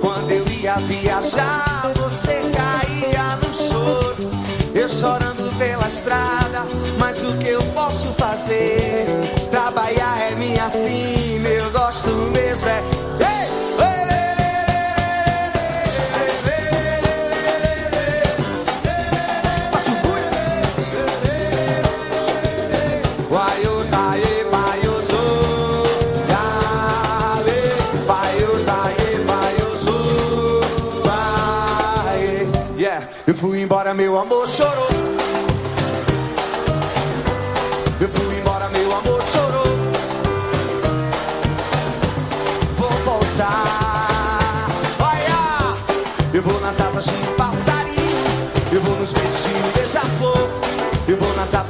quando 0.00 0.30
eu 0.30 0.46
ia 0.48 0.76
viajar, 0.76 1.92
você 1.96 2.40
caía 2.56 3.36
no 3.36 3.52
choro. 3.52 4.30
Eu 4.74 4.88
chorando 4.88 5.43
pela 5.58 5.86
estrada, 5.86 6.62
mas 6.98 7.22
o 7.22 7.36
que 7.38 7.48
eu 7.48 7.62
posso 7.74 8.08
fazer? 8.14 9.06
Trabalhar 9.50 10.20
é 10.20 10.34
minha 10.34 10.68
sina, 10.68 11.48
eu 11.48 11.70
gosto 11.70 12.08
mesmo 12.32 12.68
é. 12.68 12.82
Ei! 13.20 13.44
Ei, 13.78 14.06
lê, 14.06 14.24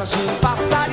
de 0.04 0.18
um 0.18 0.83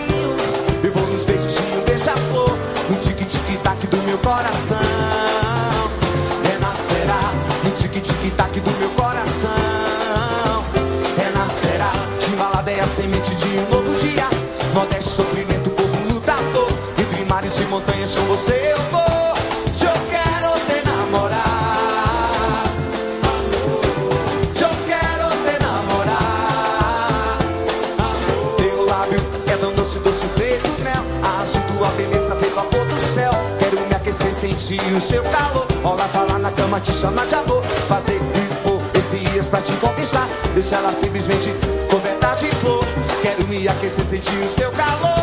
o 34.93 35.01
seu 35.01 35.23
calor. 35.23 35.67
Rola 35.83 36.07
falar 36.09 36.39
na 36.39 36.51
cama, 36.51 36.79
te 36.79 36.91
chama 36.91 37.25
de 37.25 37.35
amor. 37.35 37.63
Fazer 37.87 38.15
impor 38.15 38.81
esse 38.93 39.17
dias 39.17 39.47
pra 39.47 39.61
te 39.61 39.73
conquistar. 39.73 40.27
Deixa 40.53 40.75
ela 40.75 40.93
simplesmente 40.93 41.53
coberta 41.89 42.35
de 42.35 42.47
flor. 42.57 42.83
Quero 43.21 43.47
me 43.47 43.67
aquecer, 43.67 44.05
sentir 44.05 44.37
o 44.39 44.49
seu 44.49 44.71
calor. 44.71 45.20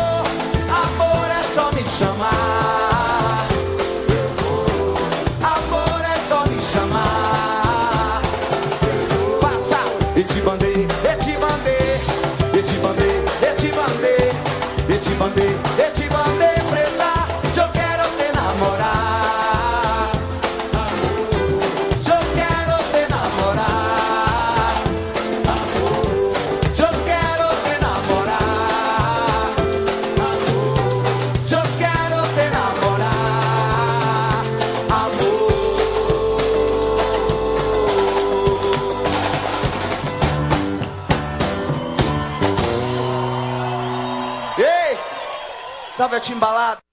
Salve 45.99 46.15
a 46.15 46.21
timbalada. 46.21 46.88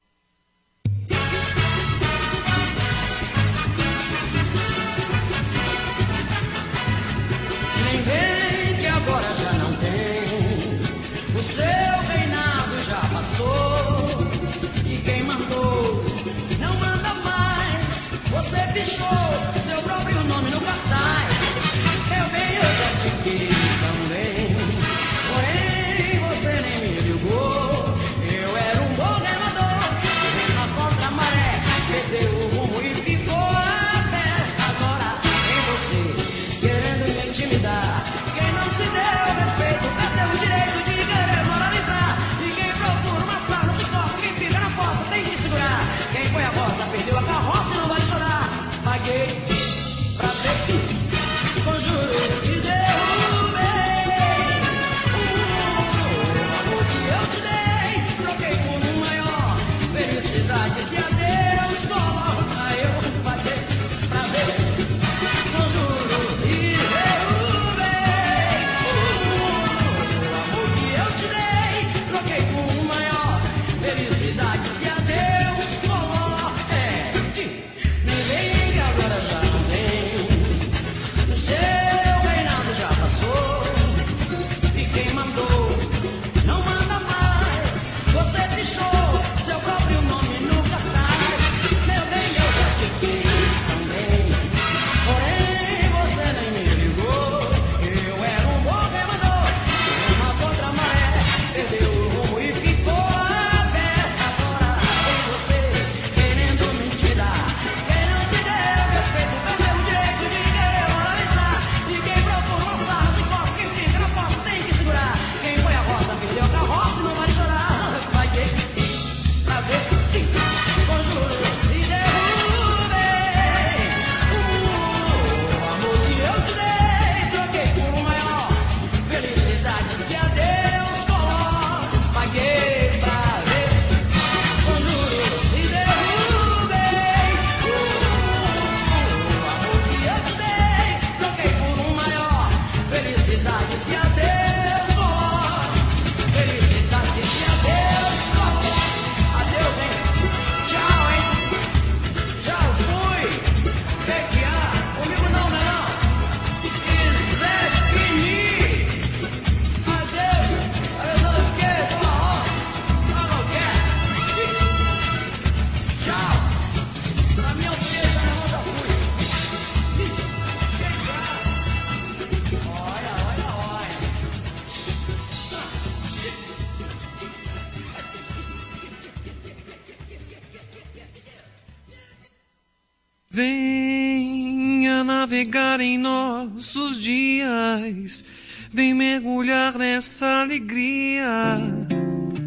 navegar 185.26 185.80
em 185.80 185.98
nossos 185.98 187.00
dias. 187.00 188.24
Vem 188.70 188.94
mergulhar 188.94 189.76
nessa 189.76 190.42
alegria. 190.42 191.60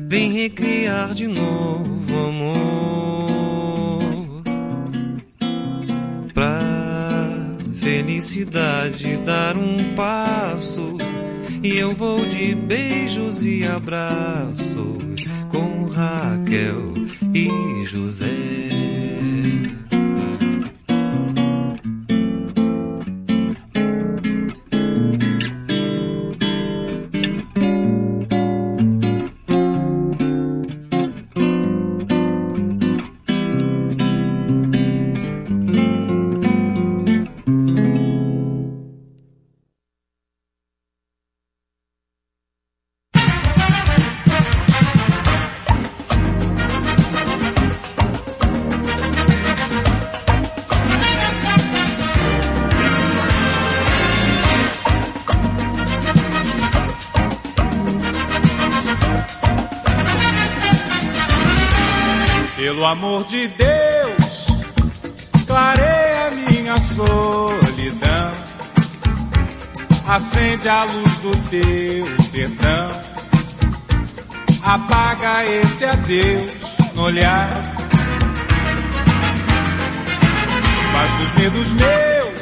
Vem 0.08 0.32
recriar 0.32 1.14
de 1.14 1.28
novo 1.28 2.16
amor. 2.30 3.34
Pra 6.34 7.58
felicidade 7.74 9.18
dar 9.26 9.58
um 9.58 9.94
passo. 9.94 10.98
E 11.62 11.78
eu 11.78 11.94
vou 11.94 12.26
de 12.28 12.56
beijos 12.56 13.44
e 13.44 13.66
abraços 13.66 15.28
com 15.50 15.84
Raquel 15.88 16.94
e 17.34 17.50
José. 17.86 18.79
De 63.30 63.48
Deus, 63.50 64.48
clareia 65.46 66.32
minha 66.32 66.76
solidão. 66.78 68.34
Acende 70.08 70.68
a 70.68 70.84
luz 70.84 71.18
do 71.20 71.32
teu 71.50 72.06
perdão. 72.32 73.02
Apaga 74.64 75.46
esse 75.46 75.86
adeus 75.86 76.52
no 76.96 77.04
olhar. 77.04 77.52
Faz 80.92 81.12
dos 81.18 81.34
medos 81.36 81.74
meus, 81.74 82.40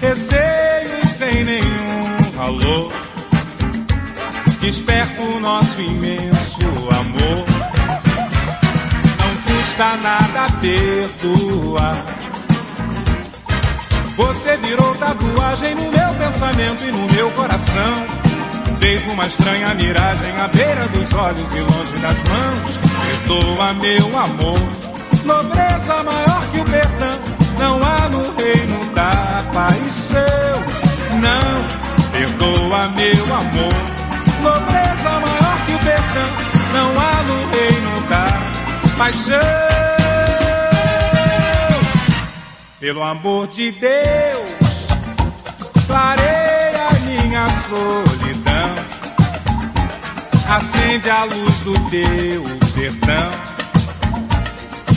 receios 0.00 1.10
sem 1.10 1.44
nenhum 1.44 2.16
valor. 2.36 2.90
Desperta 4.62 5.20
o 5.20 5.40
nosso 5.40 5.78
imenso 5.78 6.64
amor. 6.90 7.51
Custa 9.72 9.96
nada 10.02 10.52
perdoar. 10.60 12.04
Você 14.18 14.56
virou 14.58 14.94
tatuagem 14.96 15.74
no 15.74 15.90
meu 15.90 16.14
pensamento 16.18 16.84
e 16.84 16.92
no 16.92 17.10
meu 17.10 17.30
coração. 17.30 18.06
Fez 18.78 19.02
uma 19.10 19.26
estranha 19.26 19.72
miragem 19.72 20.30
à 20.38 20.48
beira 20.48 20.86
dos 20.88 21.10
olhos 21.14 21.50
e 21.52 21.60
longe 21.60 21.98
das 22.02 22.18
mãos. 22.24 22.80
Perdoa 23.26 23.72
meu 23.72 24.18
amor, 24.18 24.58
nobreza 25.24 26.02
maior 26.02 26.42
que 26.52 26.60
o 26.60 26.64
perdão. 26.64 27.18
Não 27.58 27.80
há 27.82 28.08
no 28.10 28.30
reino 28.36 28.94
da 28.94 29.42
paixão. 29.54 30.62
Não, 31.18 32.10
perdoa 32.12 32.88
meu 32.88 33.34
amor, 33.34 33.72
nobreza 34.42 35.10
maior 35.18 35.56
que 35.64 35.72
o 35.72 35.78
perdão. 35.78 36.52
Não 36.74 36.90
há 37.00 37.22
no 37.22 37.50
reino 37.50 38.08
da 38.10 38.31
paixão. 39.02 39.40
Pelo 42.78 43.02
amor 43.02 43.48
de 43.48 43.72
Deus, 43.72 44.50
clareia 45.88 46.88
minha 47.06 47.48
solidão. 47.48 48.70
Acende 50.48 51.10
a 51.10 51.24
luz 51.24 51.60
do 51.60 51.74
teu 51.90 52.44
perdão. 52.74 53.30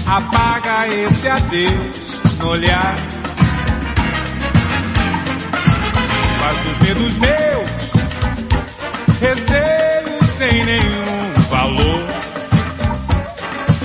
Apaga 0.06 0.88
esse 0.88 1.28
adeus 1.28 2.22
no 2.40 2.50
olhar. 2.50 2.96
Faz 6.40 6.60
dos 6.62 6.78
medos 6.88 7.18
meus, 7.18 7.92
receios 9.20 10.30
sem 10.30 10.64
nenhum 10.64 11.34
valor. 11.50 11.85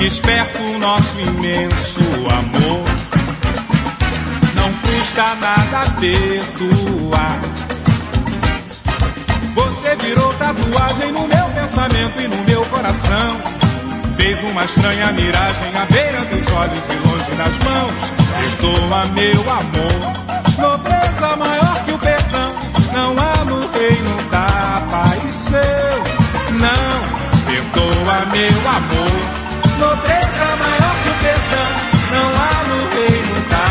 Desperta 0.00 0.58
o 0.58 0.78
nosso 0.78 1.20
imenso 1.20 2.00
amor. 2.32 2.84
Não 4.56 4.72
custa 4.80 5.34
nada 5.34 5.90
perdoar. 6.00 7.38
Você 9.54 9.96
virou 9.96 10.32
tatuagem 10.34 11.12
no 11.12 11.28
meu 11.28 11.46
pensamento 11.50 12.18
e 12.18 12.28
no 12.28 12.44
meu 12.44 12.64
coração. 12.64 13.40
Fez 14.18 14.40
uma 14.40 14.64
estranha 14.64 15.12
miragem 15.12 15.76
à 15.76 15.84
beira 15.92 16.24
dos 16.24 16.50
olhos 16.54 16.84
e 16.88 17.08
longe 17.08 17.30
das 17.32 17.58
mãos. 17.58 18.12
Perdoa 18.40 19.04
meu 19.04 19.50
amor, 19.50 20.00
nobreza 20.58 21.36
maior 21.36 21.84
que 21.84 21.92
o 21.92 21.98
perdão. 21.98 22.54
Não 22.94 23.14
há 23.18 23.44
no 23.44 23.70
reino 23.70 24.30
da 24.30 24.82
paixão. 24.90 25.60
Não, 26.58 27.44
perdoa 27.44 28.26
meu 28.32 28.68
amor, 28.70 29.39
nobreza 29.80 30.46
maior 30.62 30.94
que 31.02 31.08
o 31.08 31.14
perdão. 31.24 31.70
Não 32.12 32.28
há 32.42 32.54
no 32.68 32.78
reino 32.94 33.36
da 33.48 33.68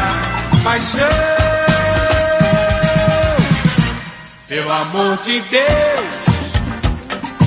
paixão. 0.63 1.39
Pelo 4.47 4.71
amor 4.71 5.17
de 5.17 5.39
Deus, 5.41 6.13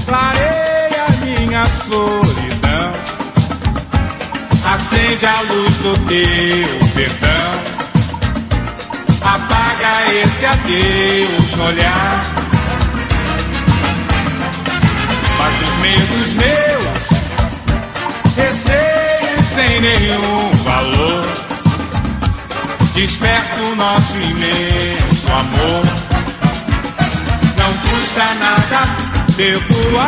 clareia 0.07 1.07
minha 1.25 1.67
solidão. 1.67 2.93
Acende 4.73 5.27
a 5.27 5.41
luz 5.43 5.77
do 5.79 5.95
teu 6.07 6.89
perdão. 6.95 7.83
Apaga 9.23 10.15
esse 10.15 10.47
adeus 10.47 11.55
no 11.57 11.65
olhar. 11.65 12.25
Faz 15.39 15.55
os 15.69 15.77
medos 15.79 16.35
meus, 16.35 17.12
receios 18.37 19.45
sem 19.45 19.81
nenhum 19.81 20.51
valor. 20.65 21.27
Desperta 22.95 23.61
o 23.61 23.75
nosso 23.75 24.17
imenso 24.17 25.33
amor. 25.33 25.83
Não 27.57 27.79
custa 27.79 28.35
nada 28.35 29.13
Pintou, 29.37 29.99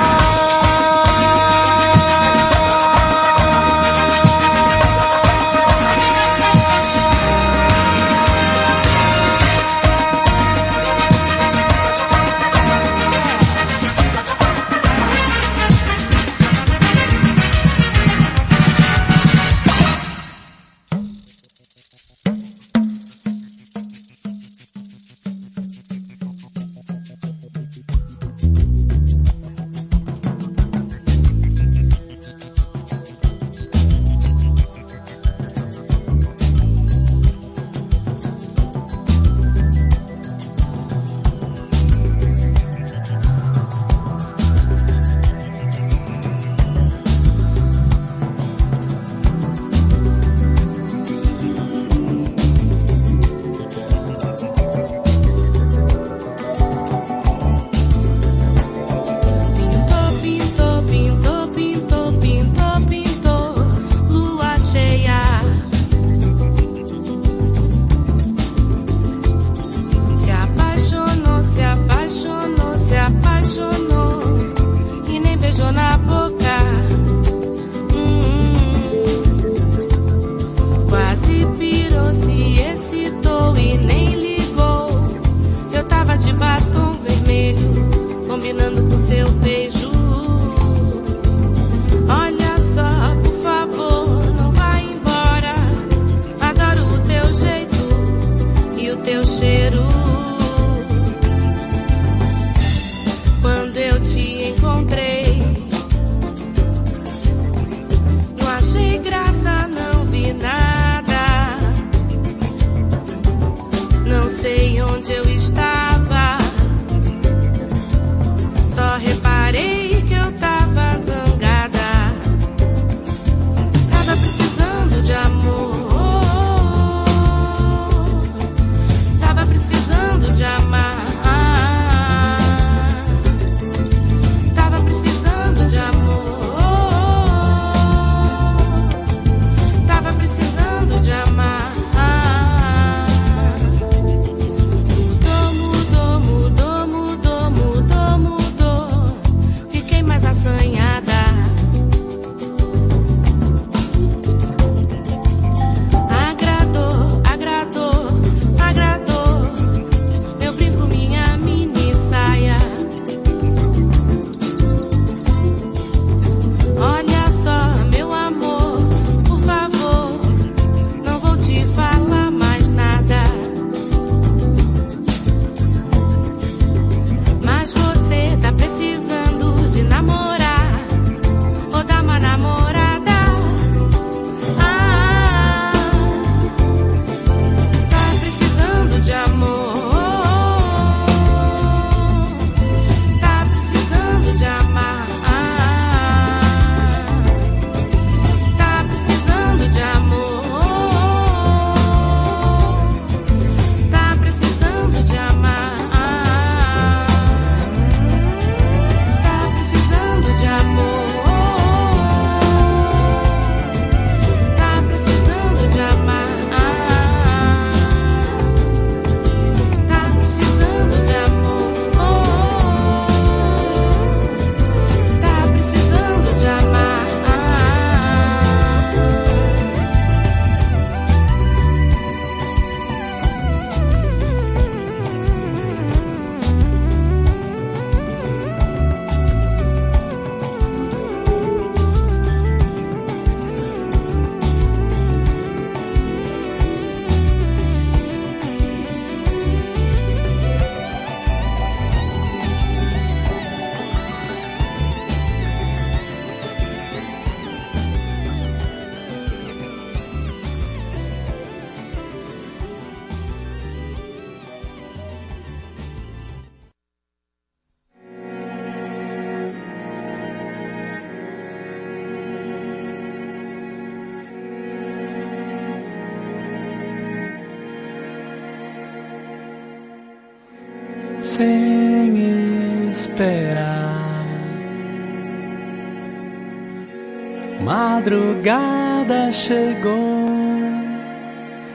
madrugada 288.44 289.32
chegou, 289.32 290.28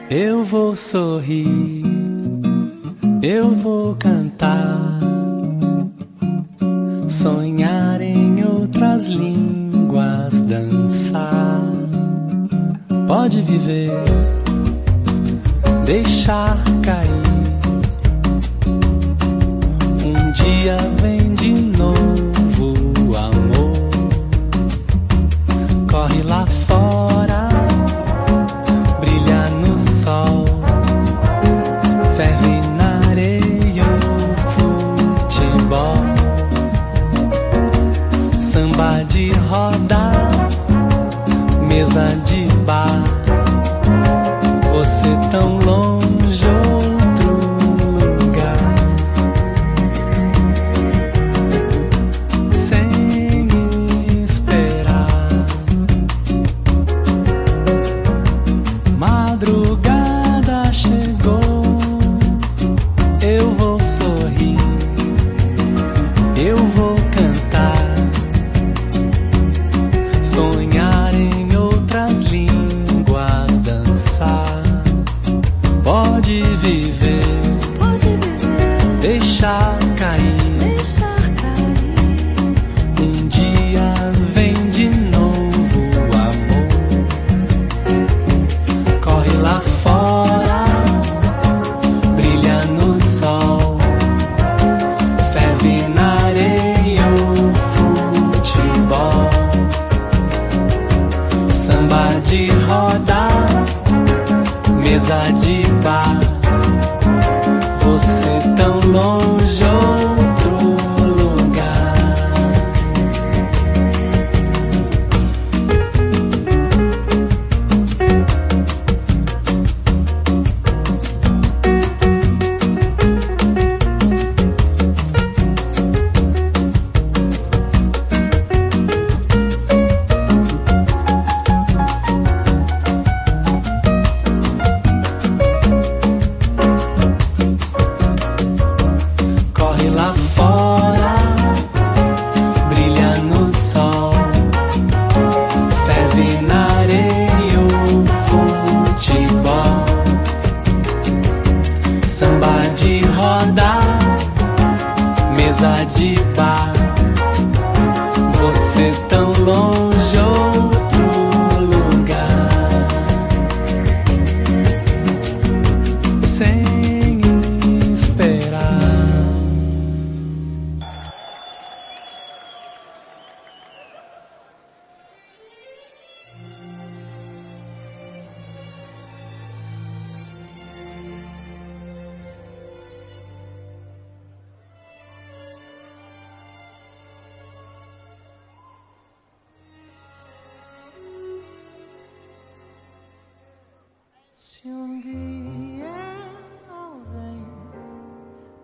eu 0.09 0.43
vou 0.43 0.75
sorrir, 0.75 1.83
eu 3.23 3.55
vou 3.55 3.95
cantar, 3.95 4.99
sonhar 7.07 7.99
em 8.01 8.45
outras 8.45 9.07
línguas, 9.07 10.43
dançar. 10.43 11.59
Pode 13.07 13.41
viver, 13.41 13.91
deixar 15.85 16.57
cair. 16.83 17.09
Um 20.05 20.31
dia 20.33 20.77
vem 21.01 21.33
de 21.33 21.51
novo 21.77 22.48
Tàu 45.31 45.78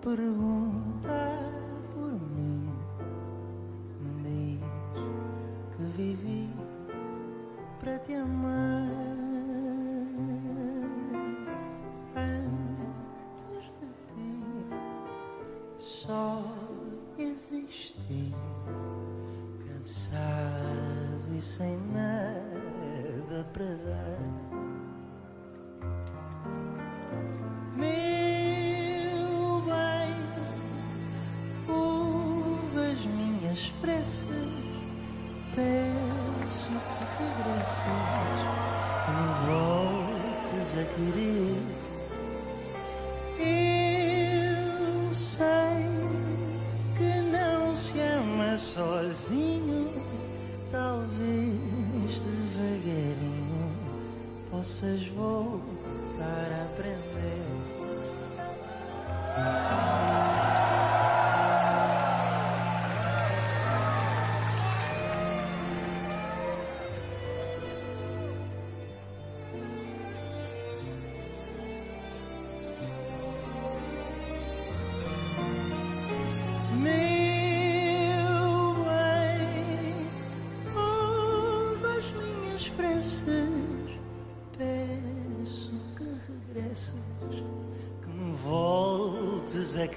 부르온다 0.06 1.45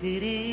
फिरे 0.01 0.48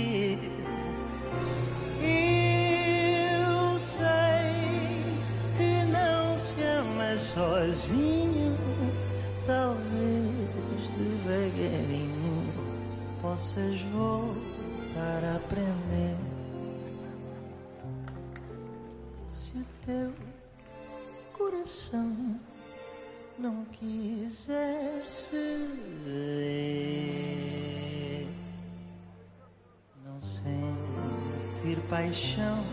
paixão, 32.06 32.64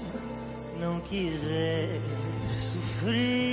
não 0.79 1.01
quiser 1.01 1.99
sofrer, 2.55 3.52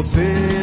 Você 0.00 0.59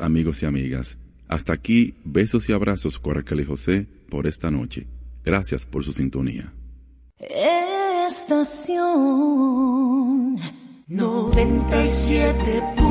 amigos 0.00 0.42
y 0.42 0.46
amigas. 0.46 0.98
Hasta 1.28 1.52
aquí, 1.52 1.94
besos 2.04 2.48
y 2.48 2.52
abrazos 2.52 2.98
con 2.98 3.14
Raquel 3.14 3.40
y 3.40 3.44
José 3.44 3.86
por 4.08 4.26
esta 4.26 4.50
noche. 4.50 4.86
Gracias 5.24 5.66
por 5.66 5.84
su 5.84 5.92
sintonía. 5.92 6.52
Estación 8.08 8.76
97.7 10.88 12.85